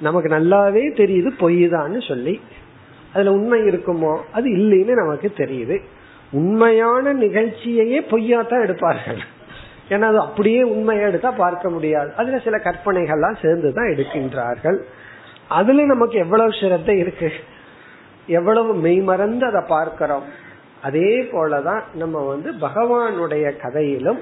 [0.00, 2.40] நமக்கு நல்லாவே தெரியுது பொய்தான்னு சொல்லி.
[3.12, 5.82] அதுல உண்மை இருக்குமோ அது இல்லைன்னு நமக்கு தெரியுது.
[6.30, 9.18] உண்மையான நிகழ்ச்சியையே பொய்யா தான் எடுப்பார்கள்.
[9.88, 12.12] ஏன்னா அது அப்படியே உண்மையா எடுத்தா பார்க்க முடியாது.
[12.16, 14.78] அதுல சில கற்பனைகள்லாம் சேர்ந்துதான் எடுக்கின்றார்கள்.
[15.48, 17.32] அதுல நமக்கு எவ்வளவு சிரத்தை இருக்கு?
[18.26, 20.22] எவ்வளவு மெய்மறந்து அதை பார்க்கிறோம்?
[20.82, 24.18] அதே போலதான் நம்ம வந்து பகவானுடைய கதையிலும்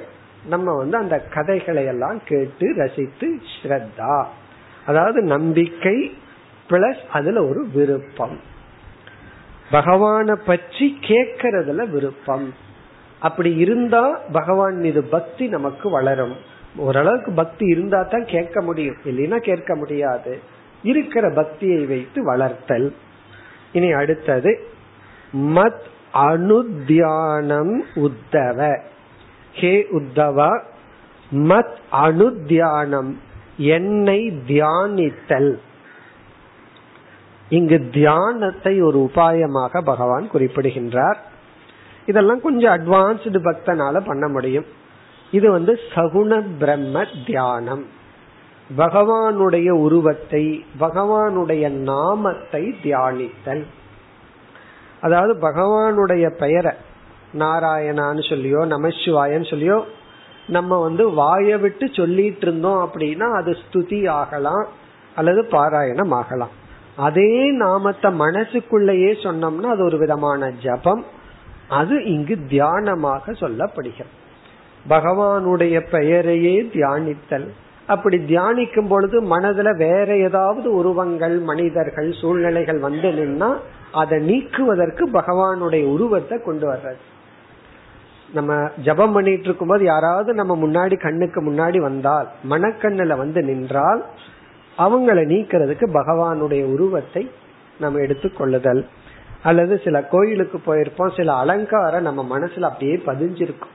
[0.46, 4.24] நம்ம வந்து அந்த கதைகளை எல்லாம் கேட்டு ரசித்து ஸ்ரத்தா.
[4.86, 6.16] அதாவது நம்பிக்கை
[6.70, 8.40] பிளஸ் அதுல ஒரு விருப்பம்.
[9.72, 12.54] பகவான பற்றி கேட்கறதுல விருப்பம்.
[13.20, 16.36] அப்படி இருந்தா பகவான் மீது பக்தி நமக்கு வளரும்.
[16.76, 18.96] ஓரளவுக்கு பக்தி இருந்தா தான் கேட்க முடியும்.
[19.04, 20.40] இல்லைன்னா கேட்க முடியாது.
[20.82, 22.94] இருக்கிற பக்தியை வைத்து வளர்த்தல்.
[23.72, 24.66] இனி அடுத்தது
[25.36, 25.80] மத்
[26.14, 28.80] அனுத்தியானம் உத்தவ.
[29.52, 30.62] ஹே உத்தவா
[31.30, 33.16] மத் அனுத்தியானம்
[33.56, 35.58] என்னை தியானித்தல்.
[37.48, 41.18] இங்கு தியானத்தை ஒரு உபாயமாக பகவான் குறிப்பிடுகின்றார்.
[42.06, 44.66] இதெல்லாம் கொஞ்சம் அட்வான்ஸ்டு பக்தனால பண்ண முடியும்.
[45.30, 47.84] இது வந்து சகுண பிரம்ம தியானம்.
[48.76, 53.64] பகவானுடைய உருவத்தை பகவானுடைய நாமத்தை தியானித்தல்.
[55.00, 56.72] அதாவது பகவானுடைய பெயரை
[57.34, 59.82] நாராயணான்னு சொல்லியோ நமசிவாயன்னு சொல்லியோ
[60.46, 64.66] நம்ம வந்து வாய விட்டு சொல்லிட்டு இருந்தோம் அப்படின்னா அது ஸ்துதி ஆகலாம்
[65.14, 66.50] அல்லது பாராயணம் ஆகலாம்.
[66.96, 71.04] அதே நாமத்தை மனசுக்குள்ளேயே சொன்னோம்னா அது ஒரு விதமான ஜபம்.
[71.68, 74.14] அது இங்கு தியானமாக சொல்லப்படுகிறது.
[74.88, 77.48] பகவானுடைய பெயரையே தியானித்தல்.
[77.86, 83.56] அப்படி தியானிக்கும் பொழுது மனதுல வேற ஏதாவது உருவங்கள் மனிதர்கள் சூழ்நிலைகள் வந்து நின்னா
[83.92, 87.00] அதை நீக்குவதற்கு பகவானுடைய உருவத்தை கொண்டு வர்றது.
[88.32, 94.04] நம்ம ஜபம் பண்ணிட்டு இருக்கும் போது யாராவது நம்ம முன்னாடி கண்ணுக்கு முன்னாடி வந்தால் மனக்கண்ணுல வந்து நின்றால்
[94.78, 97.30] அவங்களை நீக்கிறதுக்கு பகவானுடைய உருவத்தை
[97.78, 98.86] நம்ம எடுத்துக்கொள்ளுதல்
[99.42, 103.74] அல்லது சில கோயிலுக்கு போயிருப்போம் சில அலங்காரம் நம்ம மனசுல அப்படியே பதிஞ்சிருக்கும்.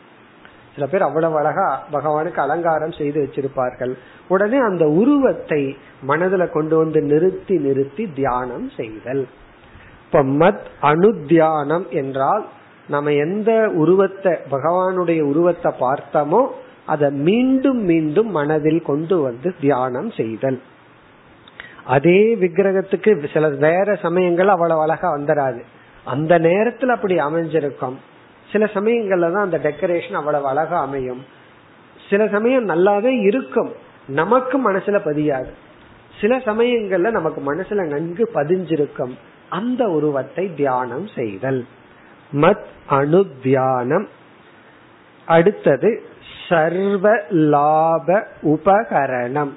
[0.76, 3.94] சில பேர் அவ்வளவு அழகா பகவானுக்கு அலங்காரம் செய்து வச்சிருப்பார்கள்.
[4.28, 9.28] உடனே அந்த உருவத்தை மனதுல கொண்டு வந்து நிறுத்தி நிறுத்தி தியானம் செய்தல்.
[10.06, 12.46] இப்ப மத் அனுத்தியானம் என்றால்
[12.88, 16.48] நம்ம எந்த உருவத்தை பகவானுடைய உருவத்தை பார்த்தோமோ
[16.86, 20.62] அதை மீண்டும் மீண்டும் மனதில் கொண்டு வந்து தியானம் செய்தல்.
[21.86, 25.62] அதே விக்கிரகத்துக்கு சில வேற சமயங்கள் அவ்வளவு அழகா வந்துடாது
[26.04, 27.96] அந்த நேரத்துல அப்படி அமைஞ்சிருக்கும்.
[28.52, 31.26] சில சமயங்கள்ல தான் அந்த டெக்கரேஷன் அவ்வளவு அழகா அமையும்.
[32.10, 33.72] சில சமயம் நல்லாவே இருக்கும்.
[34.08, 35.50] நமக்கு மனசுல பதியாது.
[36.22, 39.14] சில சமயங்கள்ல நமக்கு மனசுல நன்கு பதிஞ்சிருக்கும்.
[39.50, 41.66] அந்த உருவத்தை தியானம் செய்தல்.
[42.32, 44.08] மத் அனுத்தியானம்
[45.26, 46.04] அடுத்தது
[46.50, 49.50] சர்வ லாப உபகரணம்.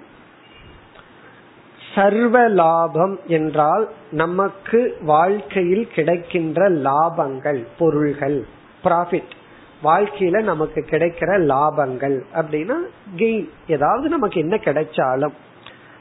[1.94, 8.46] சர்வ லாபம் என்றால் நமக்கு வாழ்க்கையில் கிடைக்கின்ற லாபங்கள் பொருள்கள்
[8.84, 9.36] ப்ராஃபிட்
[9.82, 12.76] வாழ்க்கையில நமக்கு கிடைக்கிற லாபங்கள் அப்படின்னா
[13.16, 15.32] கெயின் ஏதாவது நமக்கு என்ன கிடைச்சாலும்.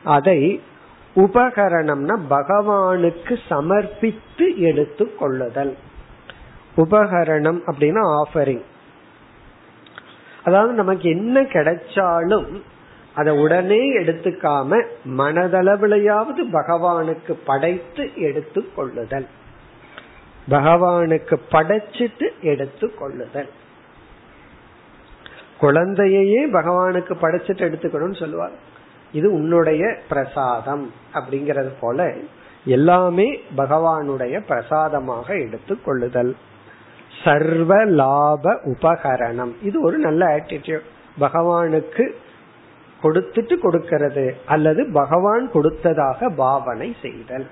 [0.04, 0.62] அதை
[1.16, 5.78] உபகரணம்னா பகவானுக்கு சமர்ப்பித்து எடுத்து கொள்ளுதல்.
[6.78, 8.64] உபகரணம் அப்படின்னா ஆஃபரிங்
[10.44, 12.62] அதாவது நமக்கு என்ன கிடைச்சாலும்
[13.16, 14.86] அதை உடனே எடுத்துக்காம
[15.18, 19.28] மனதளவிலையாவது பகவானுக்கு படைத்து எடுத்து கொள்ளுதல்.
[20.50, 23.50] பகவானுக்கு படைச்சிட்டு எடுத்து கொள்ளுதல்.
[25.58, 28.52] குழந்தையே பகவானுக்கு படைச்சிட்டு எடுத்துக்கணும்னு சொல்லுவார்.
[29.12, 32.14] இது உன்னுடைய பிரசாதம் அப்படிங்கறது போல
[32.66, 36.36] எல்லாமே பகவானுடைய பிரசாதமாக எடுத்து கொள்ளுதல்.
[37.24, 39.54] சர்வ லாப உபகரணம்.
[39.62, 40.86] இது ஒரு நல்ல ஆட்டிடியூட்
[41.20, 42.10] பகவானுக்கு
[43.04, 47.48] கொடுத்துட்டு கொடுக்கிறது அல்லது பகவான் கொடுத்ததாக பாவனை செய்தல்.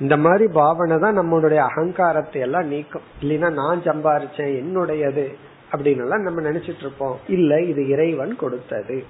[0.00, 3.02] இந்த மாதிரி பாவனை தான் நம்மளுடைய அகங்காரத்தை எல்லாம் நீக்கும்.
[3.20, 5.34] இல்லைன்னா நான் சம்பாரிச்சேன் என்னுடையது
[5.72, 7.18] அப்படின்னு எல்லாம் நம்ம நினைச்சிட்டு இருப்போம்.
[7.28, 9.04] இல்ல இது இறைவன் கொடுத்தது.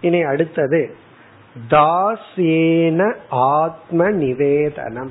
[0.00, 0.94] இனி அடுத்தது
[1.70, 5.10] தாசேன ஆத்ம நிவேதனம்.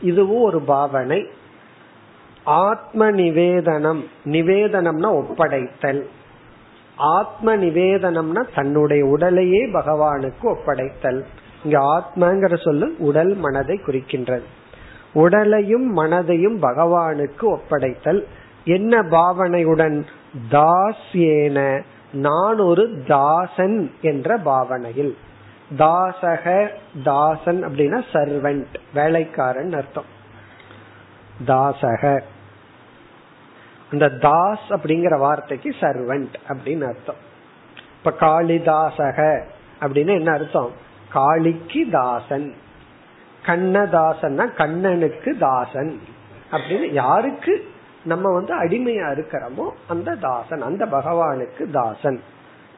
[0.00, 1.26] இதுவும் ஒரு பாவனை.
[2.44, 6.02] ஆத்ம நிவேதனம் நிவேதனம்னா ஒப்படைத்தல்.
[6.96, 11.24] ஆத்ம நிவேதனம்னா தன்னுடைய உடலையே பகவானுக்கு ஒப்படைத்தல்.
[11.64, 14.42] இங்க ஆத்மங்கிற சொல்லு உடல் மனதை குறிக்கின்றது.
[15.12, 18.24] உடலையும் மனதையும் பகவானுக்கு ஒப்படைத்தல்.
[18.64, 20.06] என்ன பாவனையுடன்?
[20.50, 25.16] தாஸ்யேன நான் ஒரு தாசன் என்ற பாவனையில்.
[25.78, 26.68] தாசக
[27.04, 30.20] தாசன் அப்படின்னா சர்வெண்ட் வேலைக்காரன் அர்த்தம்.
[31.46, 32.20] தாசக.
[33.92, 37.14] அந்த தாஸ் அப்படிங்கிற வார்த்தைக்கு சர்வன்ட் அப்படின்னு அர்த்தம்.
[37.96, 39.42] இப்ப காளிதாசக
[39.80, 40.70] அப்படின்னு என்ன அர்த்தம்?
[41.14, 42.54] காளிக்கு தாசன்.
[43.46, 46.00] கண்ணதாசன்னா கண்ணனுக்கு தாசன்.
[46.50, 47.70] அப்படின்னு யாருக்கு
[48.04, 52.22] நம்ம வந்து அடிமையா இருக்கிறோமோ அந்த தாசன் அந்த பகவானுக்கு தாசன்.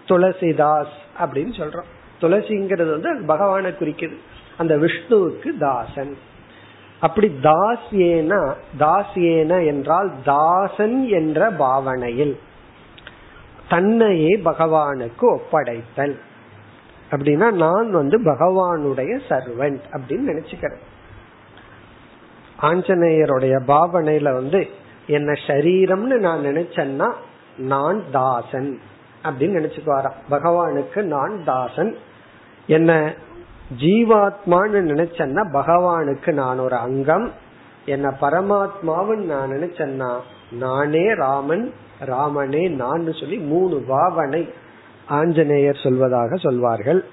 [0.07, 2.21] துளசிதாஸ் அப்படின்னு சொல்றோம்.
[2.21, 4.17] துளசிங்கிறது வந்து பகவானை குறிக்குது.
[4.59, 6.17] அந்த விஷ்ணுவுக்கு தாசன்.
[7.05, 8.41] அப்படி தாசியேனா
[8.79, 12.35] தாசியேன என்றால் தாசன் என்ற பாவனையில்.
[13.69, 16.17] தன்னையே பகவானுக்கு ஒப்படைத்தல்.
[17.11, 20.83] அப்படின்னா நான் வந்து பகவானுடைய சர்வன்ட் அப்படின்னு நினைச்சுக்கிறேன்
[22.63, 24.61] ஆஞ்சநேயருடைய பாவனையில வந்து
[25.07, 27.09] என்ன சரீரம்னு நான் நினைச்சேன்னா
[27.57, 28.71] நான் தாசன்
[29.25, 30.19] அப்படின்னு நினைச்சுக்குவாராம்.
[30.31, 31.93] பகவானுக்கு நான் தாசன்.
[32.67, 32.93] என்ன
[33.81, 37.33] ஜீவாத்மான்னு நினைச்சேன்னா பகவானுக்கு நான் ஒரு அங்கம்.
[37.87, 40.17] என்ன பரமாத்மாவுன்னு நான் நினைச்சேன்னா
[40.53, 41.73] நானே ராமன்
[42.07, 44.53] ராமனே நான் சொல்லி மூணு பாவனை
[45.09, 47.05] ஆஞ்சநேயர் சொல்வதாக சொல்வார்கள்.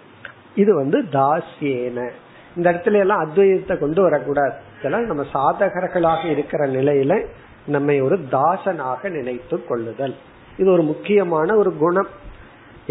[0.55, 2.09] இது வந்து தாசியேன
[2.55, 4.53] இந்த இடத்துல எல்லாம் அத்வைதத்தை கொண்டு வரக்கூடாது.
[4.79, 7.25] இதெல்லாம் நம்ம சாதகர்களாக இருக்கிற நிலையில
[7.65, 10.15] நம்மை ஒரு தாசனாக நினைத்து கொள்ளுதல்.
[10.57, 12.07] இது ஒரு முக்கியமான ஒரு குணம்.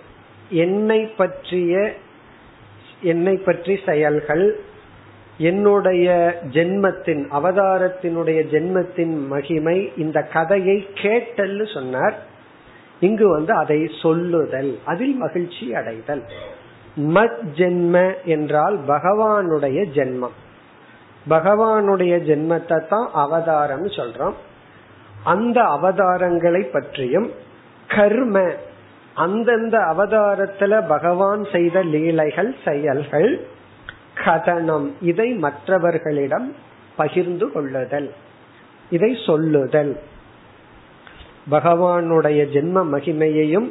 [0.63, 1.95] என்னை பற்றிய
[3.02, 4.60] என்னை பற்றி செயல்கள்.
[5.38, 12.16] என்னுடைய ஜென்மத்தின் அவதாரத்தினுடைய ஜென்மத்தின் மகிமை இந்த கதையை கேட்டல் சொன்னார்.
[13.00, 16.24] இங்கு வந்து அதை சொல்லுதல் அதில் மகிழ்ச்சி அடைதல்.
[16.98, 20.38] மத் ஜென்ம என்றால் பகவானுடைய ஜென்மம்.
[21.30, 24.34] பகவானுடைய ஜென்மத்தை தான் அவதாரம் சொல்றோம்.
[25.24, 27.32] அந்த அவதாரங்களை பற்றியும்
[27.88, 28.52] கர்ம
[29.24, 33.32] அந்தந்த அவதாரத்துல பகவான் செய்த லீலைகள் செயல்கள்
[34.26, 36.48] கதனம் இதை மற்றவர்களிடம்
[36.96, 38.10] பகிர்ந்து கொள்ளுதல்
[38.90, 39.94] இதை சொல்லுதல்.
[41.52, 43.68] பகவானுடைய ஜென்ம மகிமையையும்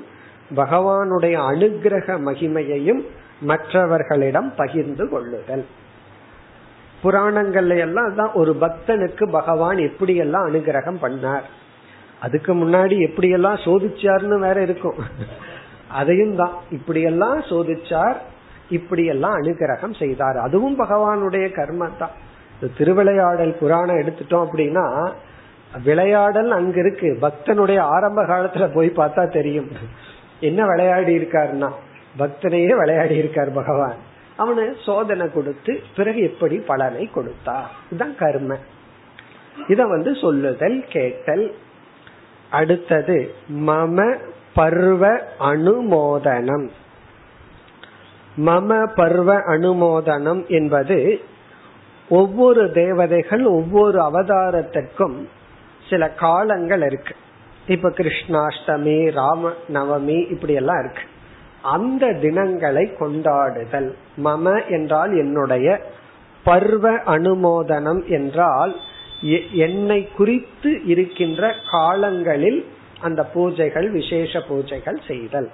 [0.57, 3.03] பகவானுடைய அனுகிரக மகிமையையும்
[3.41, 5.65] மற்றவர்களிடம் பகிர்ந்து கொள்ளுதல்.
[7.03, 11.47] புராணங்கள்ல எல்லாம் தான் ஒரு பக்தனுக்கு பகவான் எப்படியெல்லாம் அனுகிரகம் பண்ணார்.
[12.21, 14.99] அதுக்கு முன்னாடி எப்படியெல்லாம் சோதிச்சார்னு வேற இருக்கும்.
[15.89, 16.55] அதையும் தான்.
[16.71, 18.19] இப்படியெல்லாம் சோதிச்சார்
[18.69, 20.37] இப்படியெல்லாம் அனுகிரகம் செய்தார்.
[20.37, 22.17] அதுவும் பகவானுடைய கர்மம் தான்.
[22.79, 25.13] திருவிளையாடல் புராணம் எடுத்துட்டோம் அப்படின்னா
[25.85, 27.19] விளையாடல் அங்க இருக்கு.
[27.21, 29.71] பக்தனுடைய ஆரம்ப காலத்துல போய் பார்த்தா தெரியும்.
[30.41, 31.71] என்ன விளையாடி இருக்காருன்னா
[32.19, 33.97] பக்தனையே விளையாடி இருக்கார் பகவான்.
[34.39, 37.57] அவனு சோதனை கொடுத்து பிறகு எப்படி பலனை கொடுத்தா
[37.87, 38.57] இதுதான் கர்ம.
[39.69, 41.47] இத வந்து சொல்லுதல் கேட்டல்
[42.51, 44.17] அடுத்தது மம
[44.55, 46.69] பர்வ அனுமோதனம்.
[48.37, 51.21] மம பர்வ அனுமோதனம் என்பது
[52.09, 55.27] ஒவ்வொரு தேவதைகள் ஒவ்வொரு அவதாரத்திற்கும்
[55.91, 57.15] சில காலங்கள் இருக்கு.
[57.67, 61.03] இப்ப கிருஷ்ணாஷ்டமி ராம நவமி இப்படி எல்லாம் இருக்கு.
[61.63, 63.95] அந்த தினங்களை கொண்டாடுதல்.
[64.25, 65.81] மம என்றால் என்னுடைய
[66.45, 68.77] பர்வ அனுமோதனம் என்றால்
[69.53, 72.67] என்னை குறித்து இருக்கின்ற காலங்களில்
[73.01, 75.51] அந்த பூஜைகள் விசேஷ பூஜைகள் செய்தல்.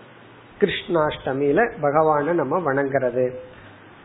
[0.61, 3.35] கிருஷ்ணாஷ்டமியில பகவான நம்ம வணங்குறது.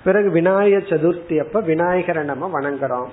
[0.03, 3.07] பிறகு விநாயக சதுர்த்தி அப்ப விநாயகரை நம்ம வணங்குறோம்.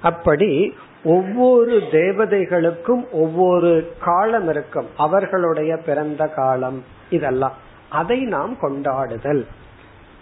[0.00, 0.74] அப்படி
[1.04, 4.86] ஒவ்வொரு தேவதைகளுக்கும் ஒவ்வொரு காலம் இருக்கும்.
[4.96, 7.52] அவர்களுடைய பிறந்த காலம் இதெல்லாம்.
[7.88, 9.46] அதை நாம் கொண்டாடுதல்.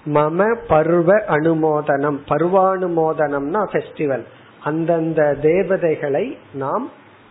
[0.07, 2.19] மம பருவ அனுமோதனம்.
[2.29, 4.25] பருவானுமோதனம்னா ஃபெஸ்டிவல்
[4.65, 6.27] அந்தந்த தேவதைகளை
[6.63, 6.87] நாம்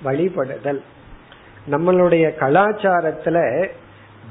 [0.05, 0.81] வழிபடுதல்.
[1.71, 3.37] நம்மளுடைய கலாச்சாரத்துல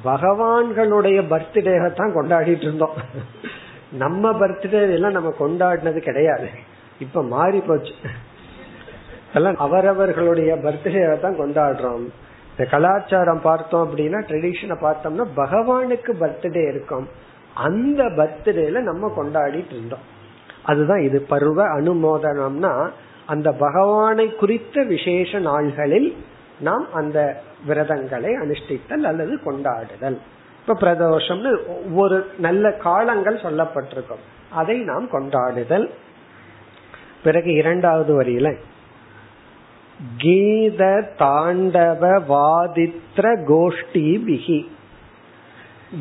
[0.05, 2.97] பகவான்களுடைய பர்த்டே தான் கொண்டாடிட்டு இருந்தோம்
[4.03, 6.49] நம்ம பர்த்டே எல்லாம் நம்ம கொண்டாடினது கிடையாது.
[6.99, 7.95] இப்ப மாறி போச்சு
[9.33, 12.05] எல்லாம் அவரவர்களுடைய பர்த்டே தான் கொண்டாடுறோம்.
[12.51, 17.07] இந்த கலாச்சாரம் பார்த்தோம் அப்படின்னா ட்ரெடிஷனை பார்த்தோம்னா பகவானுக்கு பர்த்டே இருக்கும்.
[17.67, 20.05] அந்த பர்த்டேல நம்ம கொண்டாடிட்டு இருந்தோம்
[20.65, 21.21] அதுதான் இது.
[21.21, 22.91] பருவ அனுமோதனம்னா
[23.27, 26.17] அந்த பகவானை குறித்த விசேஷ நாள்களில்
[26.61, 30.19] நாம் அந்த விரதங்களை அனுஷ்டித்தல் அல்லது கொண்டாடுதல்.
[30.61, 34.23] இப்ப பிரதோஷம்னு ஒவ்வொரு நல்ல காலங்கள் சொல்லப்பட்டிருக்கும்.
[34.51, 35.91] அதை நாம் கொண்டாடுதல்.
[37.23, 38.57] பிறகு இரண்டாவது வரியில
[40.17, 44.67] கீத தாண்டவ வாதித்ர கோஷ்டி பிகி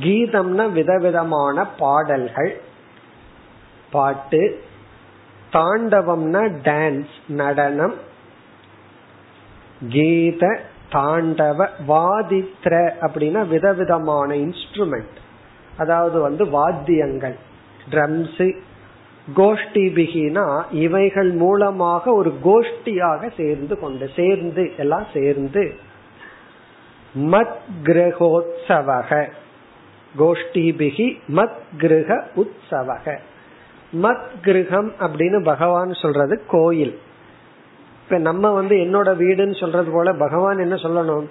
[0.02, 2.62] கீதம்னா விதவிதமான பாடல்கள்.
[3.92, 4.64] பாட்டு.
[5.54, 7.94] தாண்டவம்னா டான்ஸ் நடனம்.
[9.90, 10.60] கீத
[10.92, 15.18] தாண்டவ வாதித்ர அப்படின்னா விதவிதமான இன்ஸ்ட்ருமெண்ட்
[15.78, 17.36] அதாவது வந்து வாத்தியங்கள்.
[17.90, 18.56] ட்ரம்ஸ்
[19.36, 25.76] கோஷ்டி பிகினா இவைகள் மூலமாக ஒரு கோஷ்டியாக சேர்ந்து கொண்டு சேர்ந்து எல்லாம் சேர்ந்து.
[27.18, 29.32] மத் கிரகோத்சவக.
[30.20, 33.18] கோஷ்டி பிகி மத் கிரக உற்சவக
[33.94, 37.00] மத் கிரகம் அப்படின்னு பகவான் சொல்றது கோயில்.
[38.04, 41.26] இப்ப நம்ம வந்து என்னோட வீடுன்னு சொல்றது போல பகவான் என்ன சொல்லணும்?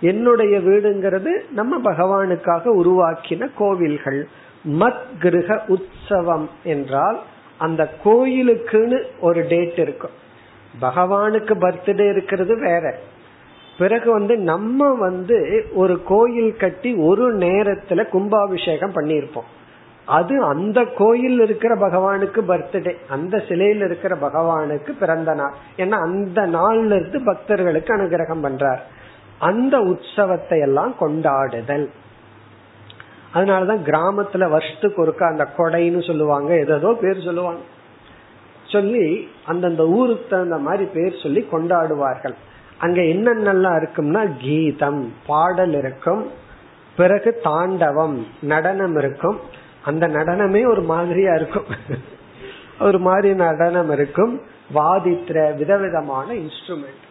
[0.00, 4.28] என்னுடைய வீடுங்கிறது நம்ம பகவானுக்காக உருவாக்கின கோவில்கள்.
[4.70, 7.20] மத் கிரக உற்சவம் என்றால்
[7.58, 10.10] அந்த கோயிலுக்குன்னு ஒரு டேட் இருக்கும்.
[10.80, 12.98] பகவானுக்கு பர்த்டே இருக்கிறது வேற.
[13.78, 19.48] பிறகு வந்து நம்ம வந்து ஒரு கோயில் கட்டி ஒரு நேரத்துல கும்பாபிஷேகம் பண்ணியிருப்போம்.
[20.06, 25.52] அது அந்த கோயில் இருக்கிற பகவானுக்கு பர்த்டே அந்த சிலையில் இருக்கிற பகவானுக்கு பிறந்த நாள்.
[25.76, 28.78] ஏன்னா அந்த நாள்ல இருந்து பக்தர்களுக்கு அனுகிரகம் பண்றார்.
[29.38, 31.90] அந்த உற்சவத்தை எல்லாம் கொண்டாடுதல்.
[33.34, 36.56] அதனாலதான் கிராமத்துல வருஷத்துக்கு ஒருக்கா அந்த கொடைன்னு சொல்லுவாங்க.
[36.56, 37.60] ஏதோ பேர் சொல்லுவாங்க.
[38.66, 42.34] சொல்லி அந்தந்த ஊருக்கு தகுந்த மாதிரி பேர் சொல்லி கொண்டாடுவார்கள்.
[42.78, 46.30] அங்க என்னென்னலாம் இருக்கும்னா கீதம் பாடல் இருக்கும்.
[46.96, 49.40] பிறகு தாண்டவம் நடனம் இருக்கும்.
[49.84, 51.68] அந்த நடனமே ஒரு மாதிரியா இருக்கும்.
[52.80, 54.34] ஒரு மாதிரி நடனம் இருக்கும்.
[54.74, 57.02] வாதித்திர விதவிதமான இன்ஸ்ட்ருமெண்ட்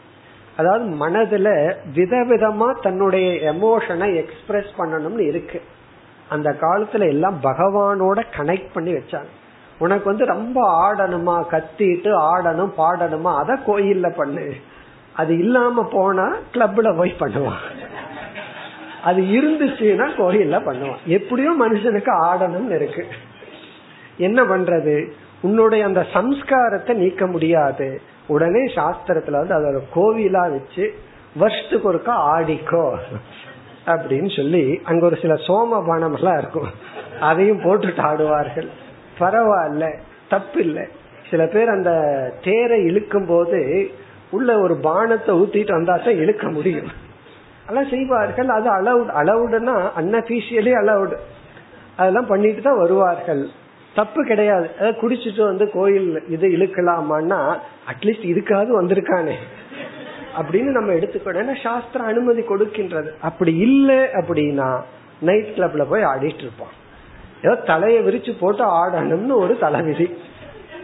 [0.57, 1.49] அதாவது மனதுல
[1.95, 5.61] விதவிதமா தன்னுடைய எமோஷனை எக்ஸ்பிரஸ் பண்ணணும்னு இருக்கு.
[6.29, 9.31] அந்த காலத்துல எல்லாம் பகவானோட கனெக்ட் பண்ணி வச்சாங்க.
[9.79, 14.45] உனக்கு வந்து ரொம்ப ஆடணுமா கத்திட்டு ஆடணும் பாடணுமா அத கோயில்ல பண்ணு.
[15.13, 17.65] அது இல்லாம போனா கிளப்ல போய் பண்ணுவான்
[19.03, 21.01] அது இருந்துச்சுன்னா கோயில்ல பண்ணுவான்.
[21.07, 23.05] எப்படியும் மனுஷனுக்கு ஆடணும்னு இருக்கு.
[24.17, 24.95] என்ன பண்றது?
[25.41, 28.01] உன்னுடைய அந்த சம்ஸ்காரத்தை நீக்க முடியாது.
[28.27, 30.85] உடனே சாஸ்திரத்துல வந்து அதோட கோவிலா வச்சு
[31.35, 32.85] வருஷத்துக்கு ஒருக்கா ஆடிக்கோ
[33.85, 36.69] அப்படின்னு சொல்லி அங்க ஒரு சில சோமபானம் எல்லாம் இருக்கும்.
[37.19, 38.69] அதையும் போட்டுட்டு ஆடுவார்கள்.
[39.19, 39.85] பரவாயில்ல
[40.29, 40.85] தப்பு இல்லை
[41.29, 41.91] சில பேர் அந்த
[42.43, 43.59] தேரை இழுக்கும் போது
[44.29, 46.91] உள்ள ஒரு பானத்தை ஊத்திட்டு வந்தா தான் இழுக்க முடியும்.
[47.65, 48.47] அதெல்லாம் செய்வார்கள்.
[48.47, 51.15] அது அலவுட் அலவுடுனா அன்அபிஷியலி அலவுடு
[51.97, 53.47] அதெல்லாம் பண்ணிட்டு தான் வருவார்கள்.
[53.95, 54.69] தப்பு கிடையாது.
[54.75, 57.57] அதாவது குடிச்சிட்டு வந்து கோயில் இது இழுக்கலாமான்னா
[57.91, 59.35] அட்லீஸ்ட் இதுக்காவது வந்திருக்கானே.
[60.37, 61.41] அப்படின்னு நம்ம எடுத்துக்கணும்.
[61.43, 63.09] ஏன்னா சாஸ்திரம் அனுமதி கொடுக்கின்றது.
[63.21, 64.81] அப்படி இல்லை அப்படின்னா
[65.21, 66.81] நைட் கிளப்ல போய் ஆடிட்டு இருப்பான்
[67.43, 70.17] ஏதோ தலையை விரிச்சு போட்டு ஆடணும்னு ஒரு தலைவிதி.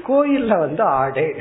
[0.08, 1.36] கோயில்ல வந்து ஆடு.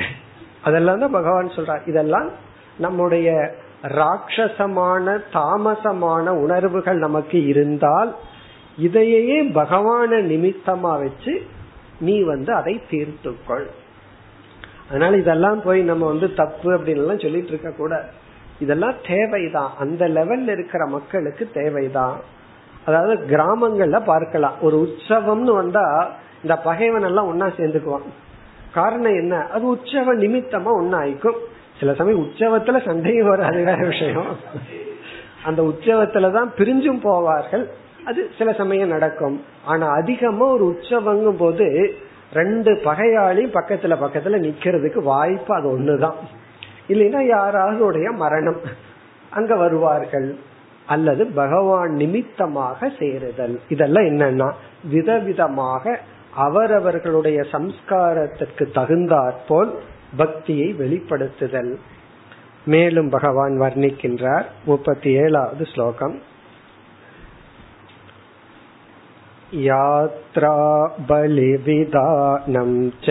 [0.62, 1.88] அதெல்லாம் தான் பகவான் சொல்றார்.
[1.88, 2.30] இதெல்லாம்
[2.78, 8.16] நம்முடைய ராட்சசமான தாமசமான உணர்வுகள் நமக்கு இருந்தால்
[8.78, 11.42] இதையே பகவான நிமித்தமா வச்சு
[12.00, 13.66] நீ வந்து அதை தீர்த்துக்கொள்.
[14.88, 18.08] அதனால இதெல்லாம் போய் நம்ம வந்து தப்பு அப்படின்னு சொல்லிட்டு இருக்க கூட
[18.58, 19.70] இதெல்லாம் தேவைதான்.
[19.78, 22.20] அந்த லெவல்ல இருக்கிற மக்களுக்கு தேவைதான்.
[22.86, 24.60] அதாவது கிராமங்கள்ல பார்க்கலாம்.
[24.60, 26.10] ஒரு உற்சவம்னு வந்தா
[26.42, 28.06] இந்த பகைவன் எல்லாம் ஒன்னா சேர்ந்துக்குவான்.
[28.74, 29.36] காரணம் என்ன?
[29.36, 31.36] அது உற்சவ நிமித்தமா ஒன்னாயிக்கும்
[31.78, 34.26] சில சமயம் உற்சவத்துல சண்டையும் வராது வேற விஷயம்.
[35.44, 37.66] அந்த உற்சவத்துலதான் பிரிஞ்சும் போவார்கள்.
[38.04, 39.44] அது சில சமயம் நடக்கும்.
[39.64, 41.94] ஆனா அதிகமா ஒரு உற்சவங்கும் போது
[42.32, 46.14] ரெண்டு பகையாளியும் பக்கத்துல பக்கத்துல நிக்கிறதுக்கு வாய்ப்பு அது ஒண்ணுதான்.
[46.88, 48.60] இல்லைன்னா யாராவது உடைய மரணம்.
[49.30, 50.36] அங்க வருவார்கள்.
[50.86, 53.60] அல்லது பகவான் நிமித்தமாக சேருதல்.
[53.68, 54.52] இதெல்லாம் என்னன்னா
[54.92, 55.96] விதவிதமாக
[56.34, 59.78] அவரவர்களுடைய சம்ஸ்காரத்திற்கு தகுந்தாற்போல்
[60.17, 61.77] பக்தியை வெளிப்படுத்துதல்
[62.65, 66.31] மேலும் பகவான் வர்ணிக்கின்றார் முப்பத்தி ஏழாவது ஸ்லோகம்
[69.55, 70.53] यात्रा
[71.07, 72.71] बलिविधानं
[73.03, 73.05] च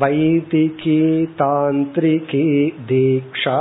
[0.00, 3.60] வைதிகி தாந்திரிகி தீக்ஷா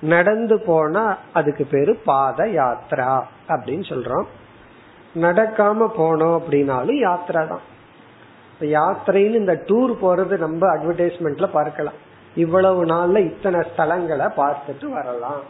[0.00, 4.26] நடந்து போனா அதுக்கு பேரு பாத யாத்ரா அப்படின்னு சொல்றோம்.
[5.14, 7.64] நடக்காம போனோம் அப்படின்னாலும் யாத்ரா தான்.
[8.60, 11.98] யாத்திரைன்னு இந்த டூர் போறது நம்ம அட்வர்டைஸ்மெண்ட்ல பார்க்கலாம்.
[12.36, 15.42] இவ்வளவு நாள்ல இத்தனை ஸ்தலங்களை பார்த்துட்டு வரலாம்.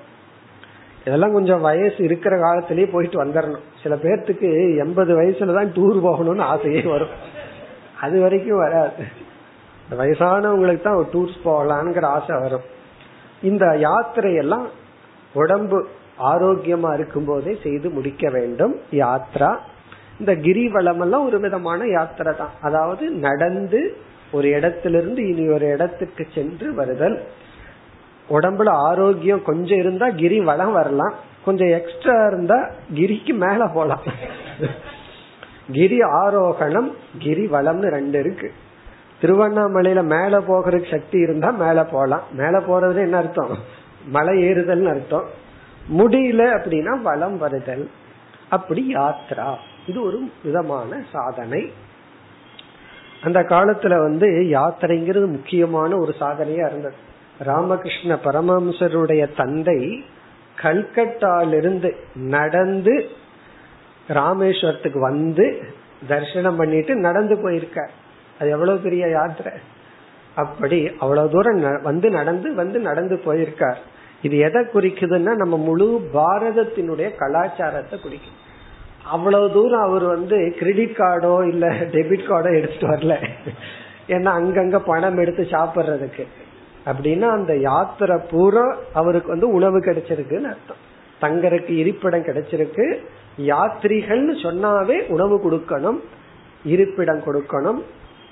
[1.05, 6.83] இதெல்லாம் கொஞ்சம் வயசு இருக்கிற காலத்திலேயே போயிட்டு வந்துடணும் சில பேர்த்துக்கு எண்பது வயசுல தான் டூர் போகணும்னு ஆசையே
[6.83, 7.15] வரும்.
[8.03, 9.03] அது வரைக்கும் வராது.
[9.99, 12.67] வயசானவங்களுக்கு தான் டூர்ஸ் போகலான்ங்கிற ஆசை வரும்.
[13.43, 14.67] இந்த யாத்திரையெல்லாம்
[15.33, 15.79] உடம்பு
[16.33, 18.75] ஆரோக்கியமா இருக்கும் போதே செய்து முடிக்க வேண்டும்.
[18.93, 19.51] யாத்ரா.
[20.21, 22.55] இந்த கிரிவலம் எல்லாம் ஒரு விதமான யாத்திரை தான்.
[22.63, 23.81] அதாவது நடந்து
[24.33, 27.17] ஒரு இடத்திலிருந்து இனி ஒரு இடத்துக்கு சென்று வருதல்.
[28.31, 31.15] உடம்புல ஆரோக்கியம் கொஞ்சம் இருந்தா கிரி வளம் வரலாம்.
[31.45, 32.59] கொஞ்சம் எக்ஸ்ட்ரா இருந்தா
[32.95, 34.05] கிரிக்கு மேல போலாம்.
[35.71, 38.53] கிரி ஆரோகணம் கிரி வளம்னு ரெண்டு இருக்கு.
[39.23, 43.59] திருவண்ணாமலையில மேல போகிறதுக்கு சக்தி இருந்தா மேல போகலாம் மேல போறது என்ன அர்த்தம்?
[44.07, 45.25] மலை ஏறுதல் அர்த்தம்.
[45.97, 47.91] முடியல அப்படின்னா வளம் வருதல்.
[48.49, 49.55] அப்படி யாத்ரா.
[49.87, 51.73] இது ஒரு விதமான சாதனை.
[53.23, 56.95] அந்த காலத்துல வந்து யாத்திரைங்கிறது முக்கியமான ஒரு சாதனையா இருந்தது.
[57.39, 60.05] ராமகிருஷ்ண பரமஹம்சருடைய தந்தை
[60.63, 63.07] கல்கட்டாலிருந்து நடந்து
[64.09, 65.47] ராமேஸ்வரத்துக்கு வந்து
[66.09, 67.93] தரிசனம் பண்ணிட்டு நடந்து போயிருக்கார்.
[68.39, 69.53] அது எவ்வளவு பெரிய யாத்திரை?
[70.35, 73.81] அப்படி அவ்வளவு தூரம் வந்து நடந்து வந்து நடந்து போயிருக்கார்.
[74.23, 78.39] இது எதை குறிக்குதுன்னா நம்ம முழு பாரதத்தினுடைய கலாச்சாரத்தை குறிக்கும்
[79.15, 83.15] அவ்வளவு தூரம் அவர் வந்து கிரெடிட் கார்டோ இல்ல டெபிட் கார்டோ எடுத்துட்டு வரல.
[84.09, 86.25] ஏன்னா அங்கங்க பணம் எடுத்து சாப்பிடுறதுக்கு.
[86.87, 90.81] அப்படின்னா அந்த யாத்திரை பூரா அவருக்கு வந்து உணவு கிடைச்சிருக்குன்னு அர்த்தம்.
[91.21, 92.87] தங்கறதுக்கு இருப்பிடம் கிடைச்சிருக்கு.
[93.39, 95.99] யாத்திரிகள்னு சொன்னாவே உணவு கொடுக்கணும்
[96.65, 97.83] இருப்பிடம் கொடுக்கணும்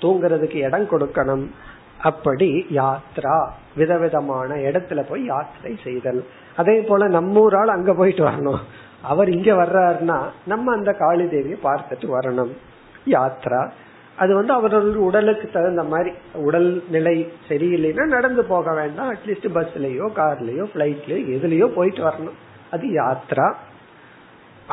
[0.01, 1.47] தூங்குறதுக்கு இடம் கொடுக்கணும்.
[2.03, 6.25] அப்படி யாத்ரா விதவிதமான இடத்துல போய் யாத்திரை செய்தல்.
[6.57, 8.59] அதே போல நம்ம ஊரால் அங்க போயிட்டு வரணும்.
[9.03, 12.51] அவர் இங்க வர்றாருன்னா நம்ம அந்த காளி தேவியை பார்த்துட்டு வரணும்.
[13.07, 13.71] யாத்ரா.
[14.17, 19.13] அது வந்து அவர்களுடைய உடலுக்கு தகுந்த மாதிரி உடல் நிலை சரியில்லைன்னா நடந்து போக வேண்டாம்.
[19.13, 22.39] அட்லீஸ்ட் பஸ்லயோ கார்லயோ பிளைட்லயோ எதுலயோ போயிட்டு வரணும்.
[22.71, 23.55] அது யாத்ரா.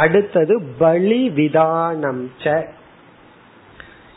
[0.03, 2.55] அடுத்தது பலி விதானம் ச.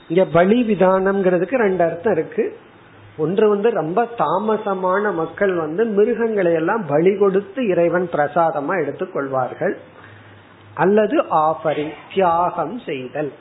[0.09, 2.45] இங்க பலி விதானம்ங்கிறதுக்கு ரெண்டு அர்த்தம் இருக்கு.
[3.17, 9.75] ஒன்று வந்து ரொம்ப தாமசமான மக்கள் வந்து மிருகங்களை எல்லாம் பலி கொடுத்து இறைவன் பிரசாதமா எடுத்துக்கொள்வார்கள்
[10.75, 11.17] அல்லது
[11.47, 13.33] ஆஃபரிங் தியாகம் செய்தல்.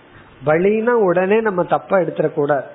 [0.45, 2.67] பலினா உடனே நம்ம தப்பா எடுத்துடக்கூடாது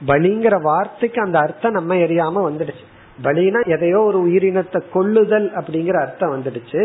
[0.00, 2.84] பலிங்கிற வார்த்தைக்கு அந்த அர்த்தம் நம்ம எரியாம வந்துடுச்சு.
[3.22, 6.82] பலினா எதையோ ஒரு உயிரினத்தை கொள்ளுதல் அப்படிங்கிற அர்த்தம் வந்துடுச்சு.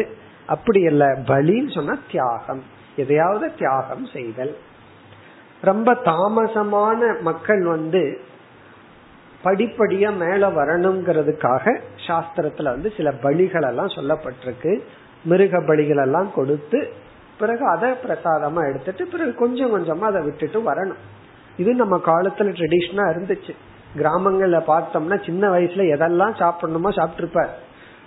[0.48, 1.06] அப்படி இல்ல.
[1.06, 2.64] பலின்னு சொன்னா தியாகம்.
[2.96, 4.58] எதையாவது தியாகம் செய்தல்.
[5.62, 8.20] ரொம்ப தாமசமான மக்கள் வந்து
[9.44, 14.80] படிப்படியா மேல வரணுங்கிறதுக்காக சாஸ்திரத்துல வந்து சில பலிகள் எல்லாம் சொல்லப்பட்டிருக்கு.
[15.24, 16.94] மிருக பலிகள் எல்லாம் கொடுத்து
[17.40, 20.98] பிறகு அதை பிரசாதமா எடுத்துட்டு பிறகு கொஞ்சம் கொஞ்சமா அதை விட்டுட்டு வரணும்.
[21.58, 23.56] இது நம்ம காலத்துல ட்ரெடிஷனா இருந்துச்சு.
[23.98, 27.50] கிராமங்கள்ல பார்த்தோம்னா சின்ன வயசுல எதெல்லாம் சாப்பிடணுமோ சாப்பிட்டுருப்பார்.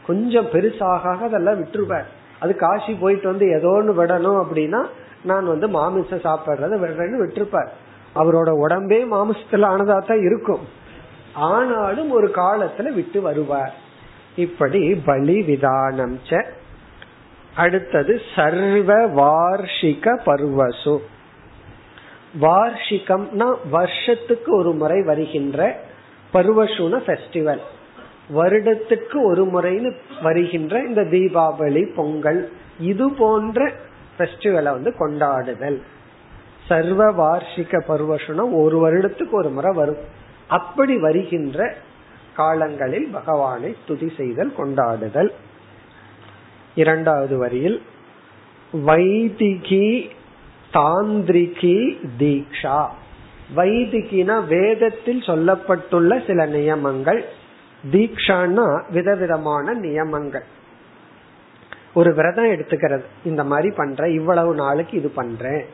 [0.07, 2.05] கொஞ்சம் பெருசாக அதெல்லாம் விட்டுருப்பார்
[2.41, 4.81] அது காசி போயிட்டு வந்து ஏதோ ஒன்று விடணும் அப்படின்னா
[5.23, 7.71] நான் வந்து மாமிசம் சாப்பிட்றத விடுறேன்னு விட்டுருப்பார்.
[8.15, 10.65] அவரோட உடம்பே மாமிசத்துல ஆனதா தான் இருக்கும்.
[11.35, 13.75] ஆனாலும் ஒரு காலத்துல விட்டு வருவார்.
[14.37, 16.17] இப்படி பலி விதானம்
[17.55, 20.97] அடுத்தது சர்வ வார்ஷிக பருவசு.
[22.41, 25.61] வார்ஷிகம்னா வருஷத்துக்கு ஒரு முறை வருகின்ற
[26.33, 27.63] பருவசுன ஃபெஸ்டிவல்
[28.35, 33.73] வருடத்துக்கு ஒரு முறைன்னு வருகின்ற இந்த தீபாவளி பொங்கல் இது போன்ற
[34.19, 35.83] ஃபெஸ்டிவலை வந்து கொண்டாடுதல்.
[36.67, 39.97] சர்வ வார்ஷிக பருவசுனா ஒரு வருடத்துக்கு ஒரு முறை வரும்.
[40.47, 41.77] அப்படி வருகின்ற
[42.35, 45.31] காலங்களில் பகவானை துதி செய்தல் கொண்டாடுதல்.
[46.75, 47.83] இரண்டாவது வரியில்
[48.73, 50.11] வைதிகி
[50.73, 52.89] தாந்திரிகி தீக்ஷா.
[53.57, 57.25] வைதிகினா வேதத்தில் சொல்லப்பட்டுள்ள சில நியமங்கள்.
[57.93, 60.45] தீக்ஷான்னா விதவிதமான நியமங்கள்.
[61.95, 63.05] ஒரு விரதம் எடுத்துக்கிறது.
[63.25, 65.65] இந்த மாதிரி பண்றேன் இவ்வளவு நாளைக்கு இது பண்றேன்.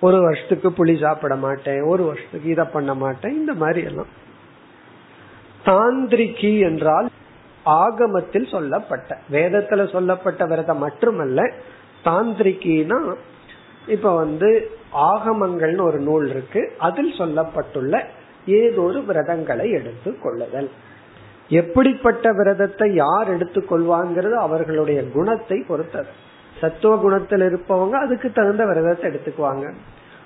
[0.00, 4.24] ஒரு வருஷத்துக்கு புளி சாப்பிட மாட்டேன் ஒரு வருஷத்துக்கு இதை பண்ண மாட்டேன் இந்த மாதிரி எல்லாம்.
[5.64, 7.08] தாந்திரிகி என்றால்
[7.64, 11.52] ஆகமத்தில் சொல்லப்பட்ட வேதத்துல சொல்லப்பட்ட விரதம் மட்டுமல்ல
[12.04, 13.14] தாந்திரிகினா
[13.86, 18.04] இப்ப வந்து ஆகமங்கள்னு ஒரு நூல் இருக்கு அதில் சொல்லப்பட்டுள்ள
[18.46, 20.70] ஏதோ ஒரு விரதங்களை எடுத்து கொள்ளுதல்.
[21.48, 26.08] எப்படிப்பட்ட விரதத்தை யார் எடுத்துக்கொள்வாங்கிறது அவர்களுடைய குணத்தை பொறுத்தது.
[26.60, 29.72] சத்துவ குணத்தில் இருப்பவங்க அதுக்கு தகுந்த விரதத்தை எடுத்துக்குவாங்க.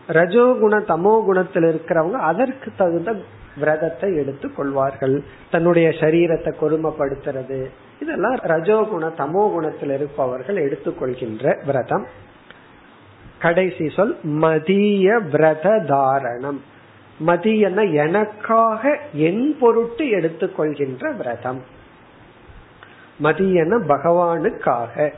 [0.07, 3.16] ரஜோ குண தமோ குணத்தில் இருக்கிறவங்க அதற்கு தகுந்த
[3.57, 5.23] விரதத்தை எடுத்து கொள்வார்கள்.
[5.51, 7.66] தன்னுடைய சரீரத்தை கொடுமைப்படுத்துறது.
[8.01, 12.07] இதெல்லாம் ரஜோகுண தமோ குணத்தில் இருப்பவர்கள் எடுத்துக்கொள்கின்ற விரதம்.
[13.39, 16.61] கடைசி சொல் மதிய விரத தாரணம்.
[17.27, 21.62] மதியன எனக்காக என் பொருட்டு எடுத்துக்கொள்கின்ற விரதம்.
[23.23, 25.12] மதியன பகவானுக்காக.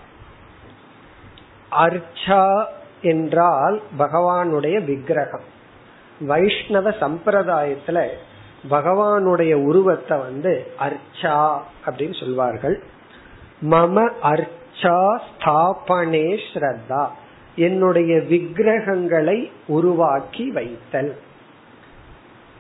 [1.84, 2.70] அர்ச்சா
[3.04, 5.44] என்றால் பகவானுடைய விக்கிரகம்
[6.22, 8.08] வைஷ்ணவ சம்பிரதாயத்துல
[8.70, 12.84] பகவானுடைய உருவத்தை வந்து அர்ச்சா அப்படின்னு சொல்வார்கள்
[13.70, 17.07] மம அர்ச்சா ஸ்தாபனே ஸ்ரத்தா.
[17.57, 21.17] என்னுடைய விக்கிரகங்களை உருவாக்கி வைத்தல்.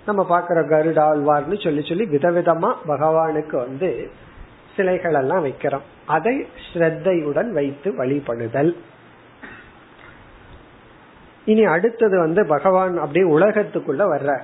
[0.06, 4.10] நம்ம பாக்குற கருடாழ்வார்னு சொல்லி சொல்லி விதவிதமா பகவானுக்கு வந்து
[4.76, 5.86] சிலைகள் எல்லாம் வைக்கிறோம்.
[6.06, 8.76] அதை ஸ்ரத்தையுடன் வைத்து வழிபடுதல்.
[11.44, 14.42] இனி அடுத்தது வந்து பகவான் அப்படியே உலகத்துக்குள்ள வர்ற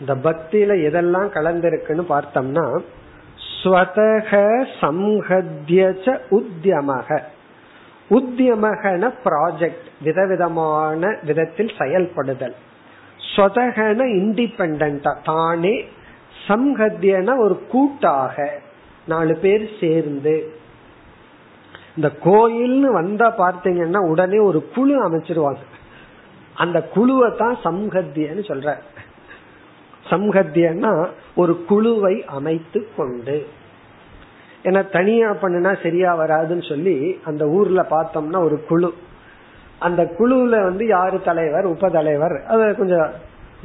[0.00, 2.80] இந்த பக்தியில எதெல்லாம் கலந்திருக்குன்னு பார்த்தோம்னா
[3.62, 4.30] ஸ்வதக
[4.80, 7.18] சம்ஹத்யச்ச உத்தியமக
[8.10, 12.54] உத்தியமகன ப்ராஜெக்ட் விதவிதமான விதத்தில் செயல்படுதல்.
[13.36, 15.84] ஸ்வதகன இண்டிபெண்டா தானே
[16.48, 18.62] சம்ஹத்யன ஒரு கூட்டாக
[19.06, 20.52] நாலு பேர் சேர்ந்து.
[21.96, 25.62] இந்த கோயில்னு வந்தா பார்த்தீங்கன்னா உடனே ஒரு குழு அமைச்சிருவாங்க.
[26.54, 28.78] அந்த குழுவை தான் சம்ஹத்தியன்னு சொல்ற
[30.04, 33.46] சம்ஹத்தியன்னா ஒரு குழுவை அமைத்து கொண்டு.
[34.62, 38.94] ஏன்னா தனியா பண்ணுனா சரியா வராதுன்னு சொல்லி அந்த ஊர்ல பார்த்தோம்னா ஒரு குழு.
[39.78, 41.64] அந்த குழுல வந்து யாரு தலைவர்?
[41.64, 43.10] உப தலைவர் அது கொஞ்சம்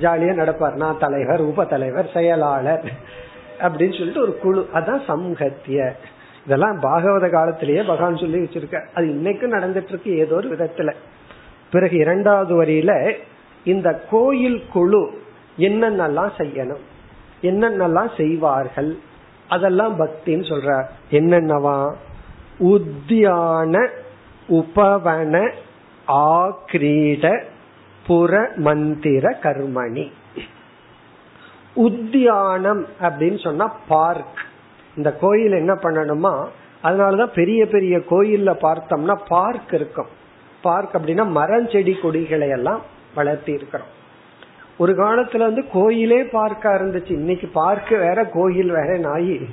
[0.02, 0.76] ஜாலியா நடப்பார்.
[0.76, 2.92] நான் தலைவர் உப தலைவர் செயலாளர்
[3.60, 4.68] அப்படின்னு சொல்லிட்டு ஒரு குழு.
[4.74, 5.92] அதான் சம்ஹத்திய.
[6.46, 10.94] இதெல்லாம் பாகவத காலத்திலேயே பகவான் சொல்லி வச்சிருக்க அது இன்னைக்கும் நடந்துட்டு இருக்கு ஏதோ ஒரு விதத்துல.
[11.72, 13.14] பிறகு இரண்டாவது வரியில
[13.64, 15.24] இந்த கோயில் குழு
[15.58, 16.84] என்னென்னலாம் செய்யணும்?
[17.42, 18.98] என்னென்னலாம் செய்வார்கள்?
[19.50, 21.96] அதெல்லாம் பக்தின்னு சொல்றார் என்னென்னவா?
[22.60, 23.90] உத்தியான
[24.50, 25.52] உபவன
[26.08, 27.44] ஆக்ரீட
[28.08, 30.12] புற மந்திர கர்மணி.
[31.76, 34.40] உத்தியானம் அப்படின்னு சொன்னா பார்க்.
[34.96, 36.48] இந்த கோயில் என்ன பண்ணணுமா?
[36.84, 40.08] அதனாலதான் பெரிய பெரிய கோயில்ல பார்த்தோம்னா பார்க் இருக்கும்.
[40.62, 42.82] பார்க் அப்படின்னா மரம் செடி கொடிகளை எல்லாம்
[43.16, 44.04] வளர்த்தி இருக்கிறோம்
[44.78, 47.12] ஒரு காலத்துல வந்து கோயிலே பார்க்கா இருந்துச்சு.
[47.12, 49.46] இன்னைக்கு பார்க்க வேற கோயில் வேற நாயி.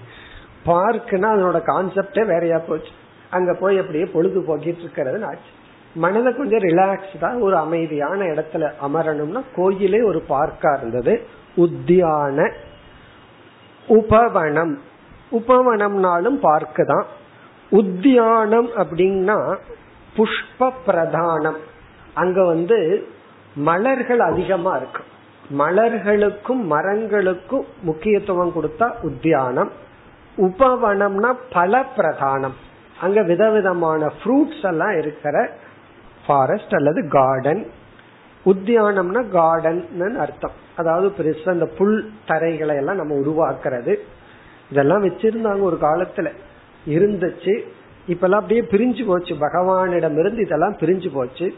[0.66, 2.90] பார்க்குன்னா அதனோட கான்செப்டே வேறையா போச்சு.
[3.30, 5.52] அங்க போய் அப்படியே பொழுது போக்கிட்டு இருக்கிறது ஆச்சு.
[5.94, 11.22] மனதை கொஞ்சம் ரிலாக்ஸ்டா ஒரு அமைதியான இடத்துல அமரணும்னா கோயிலே ஒரு பார்க்கா இருந்தது.
[11.56, 12.52] உத்தியான
[13.88, 14.78] உபவனம்.
[15.32, 17.06] உபவனம்னாலும் பார்க்கு தான்.
[17.70, 19.56] உத்தியானம் அப்படின்னா
[20.16, 21.56] புஷ்ப பிரதானம்.
[22.14, 23.08] அங்க வந்து
[23.54, 25.10] மலர்கள் அதிகமா இருக்கும்
[25.58, 29.70] மலர்களுக்கும் மரங்களுக்கும் முக்கியத்துவம் கொடுத்தா உத்தியானம்.
[30.36, 32.52] உபவனம்னா பல பிரதானம்
[33.00, 35.50] அங்க விதவிதமான ஃப்ரூட்ஸ் எல்லாம் இருக்கிற
[36.26, 37.66] ஃபாரஸ்ட் அல்லது கார்டன்
[38.46, 40.50] உத்தியானம்னா கார்டன் அர்த்தம்.
[40.76, 43.96] அதாவது பெருசா அந்த புல் தரைகளை எல்லாம் நம்ம உருவாக்குறது.
[44.70, 46.32] இதெல்லாம் வச்சிருந்தாங்க ஒரு காலத்துல.
[46.86, 47.60] இருந்துச்சு.
[48.08, 49.34] இப்பெல்லாம் அப்படியே பிரிஞ்சு போச்சு.
[49.34, 51.54] பகவானிடம் இருந்து இதெல்லாம் பிரிஞ்சு போச்சு.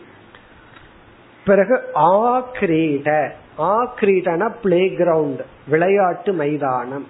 [1.45, 7.07] பிறகு ஆக்ரீட ஆக்ரீடன பிளே கிரவுண்ட் விளையாட்டு மைதானம்.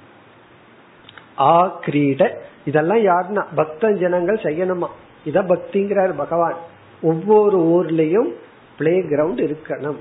[1.39, 2.31] ஆக்ரீட
[2.65, 4.87] இதெல்லாம் யாருன்னா பக்த ஜனங்கள் செய்யணுமா?
[5.25, 6.55] இத பக்திங்கிறார் பகவான்.
[7.03, 8.31] ஒவ்வொரு ஊர்லயும்
[8.79, 9.97] பிளே கிரவுண்ட் இருக்கணும்.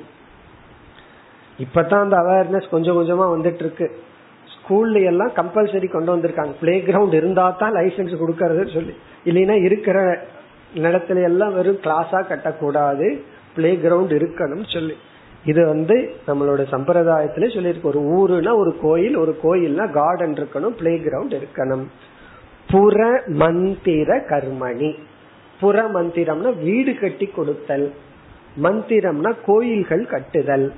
[1.60, 3.92] இப்பதான் அந்த அவேர்னஸ் கொஞ்சம் கொஞ்சமா வந்துட்டு இருக்கு
[4.54, 6.54] ஸ்கூல்ல எல்லாம் கம்பல்சரி கொண்டு வந்திருக்காங்க.
[6.60, 8.96] பிளே கிரவுண்ட் இருந்தா தான் லைசன்ஸ் கொடுக்கறது சொல்லி.
[9.26, 10.26] இல்லைன்னா இருக்கிற
[10.76, 13.20] நிலத்துல எல்லாம் வெறும் கிளாஸா கட்டக்கூடாது.
[13.56, 14.98] பிளே கிரவுண்ட் இருக்கணும் சொல்லி.
[15.46, 17.82] இது வந்து நம்மளோட சம்பிரதாயத்துல சொல்லியிருக்கு.
[17.82, 21.84] ஒரு ஊருனா ஒரு கோயில் ஒரு கோயில்னா கார்டன் இருக்கணும் பிளே கிரவுண்ட் இருக்கணும்.
[22.70, 25.00] புற மந்திர கர்மணி.
[25.60, 27.94] புற மந்திரம்னா வீடு கட்டி கொடுத்தல்.
[28.64, 30.74] மந்திரம்னா கோயில்கள் கட்டுதல்.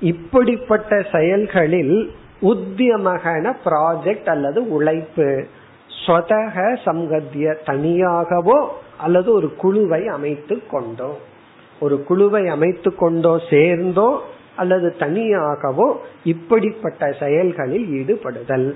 [0.00, 2.10] இப்படிப்பட்ட செயல்களில்
[2.42, 5.46] உத்தியமகன ப்ராஜெக்ட் அல்லது உழைப்பு
[6.06, 8.68] ஸ்வதக சங்கத்திய தனியாகவோ
[8.98, 11.30] அல்லது ஒரு குழுவை அமைத்து கொண்டோம்.
[11.84, 14.08] ஒரு குழுவை அமைத்து கொண்டோ சேர்ந்தோ
[14.56, 15.86] அல்லது தனியாகவோ
[16.32, 18.68] இப்படிப்பட்ட செயல்களில் ஈடுபடுதல்.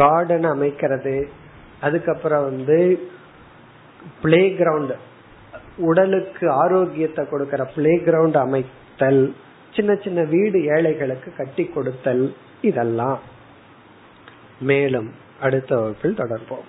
[0.00, 1.16] கார்டன் அமைக்கிறது.
[1.80, 2.78] அதுக்கப்புறம் வந்து
[4.22, 4.94] பிளே கிரவுண்ட்
[5.88, 9.22] உடலுக்கு ஆரோக்கியத்தை கொடுக்கிற பிளே கிரவுண்ட் அமைத்தல்
[9.76, 12.24] சின்ன சின்ன வீடு ஏழைகளுக்கு கட்டி கொடுத்தல்
[12.68, 13.18] இதெல்லாம்.
[14.70, 15.10] மேலும்
[15.40, 16.68] அடுத்த வகுப்பில் தொடர்போம்.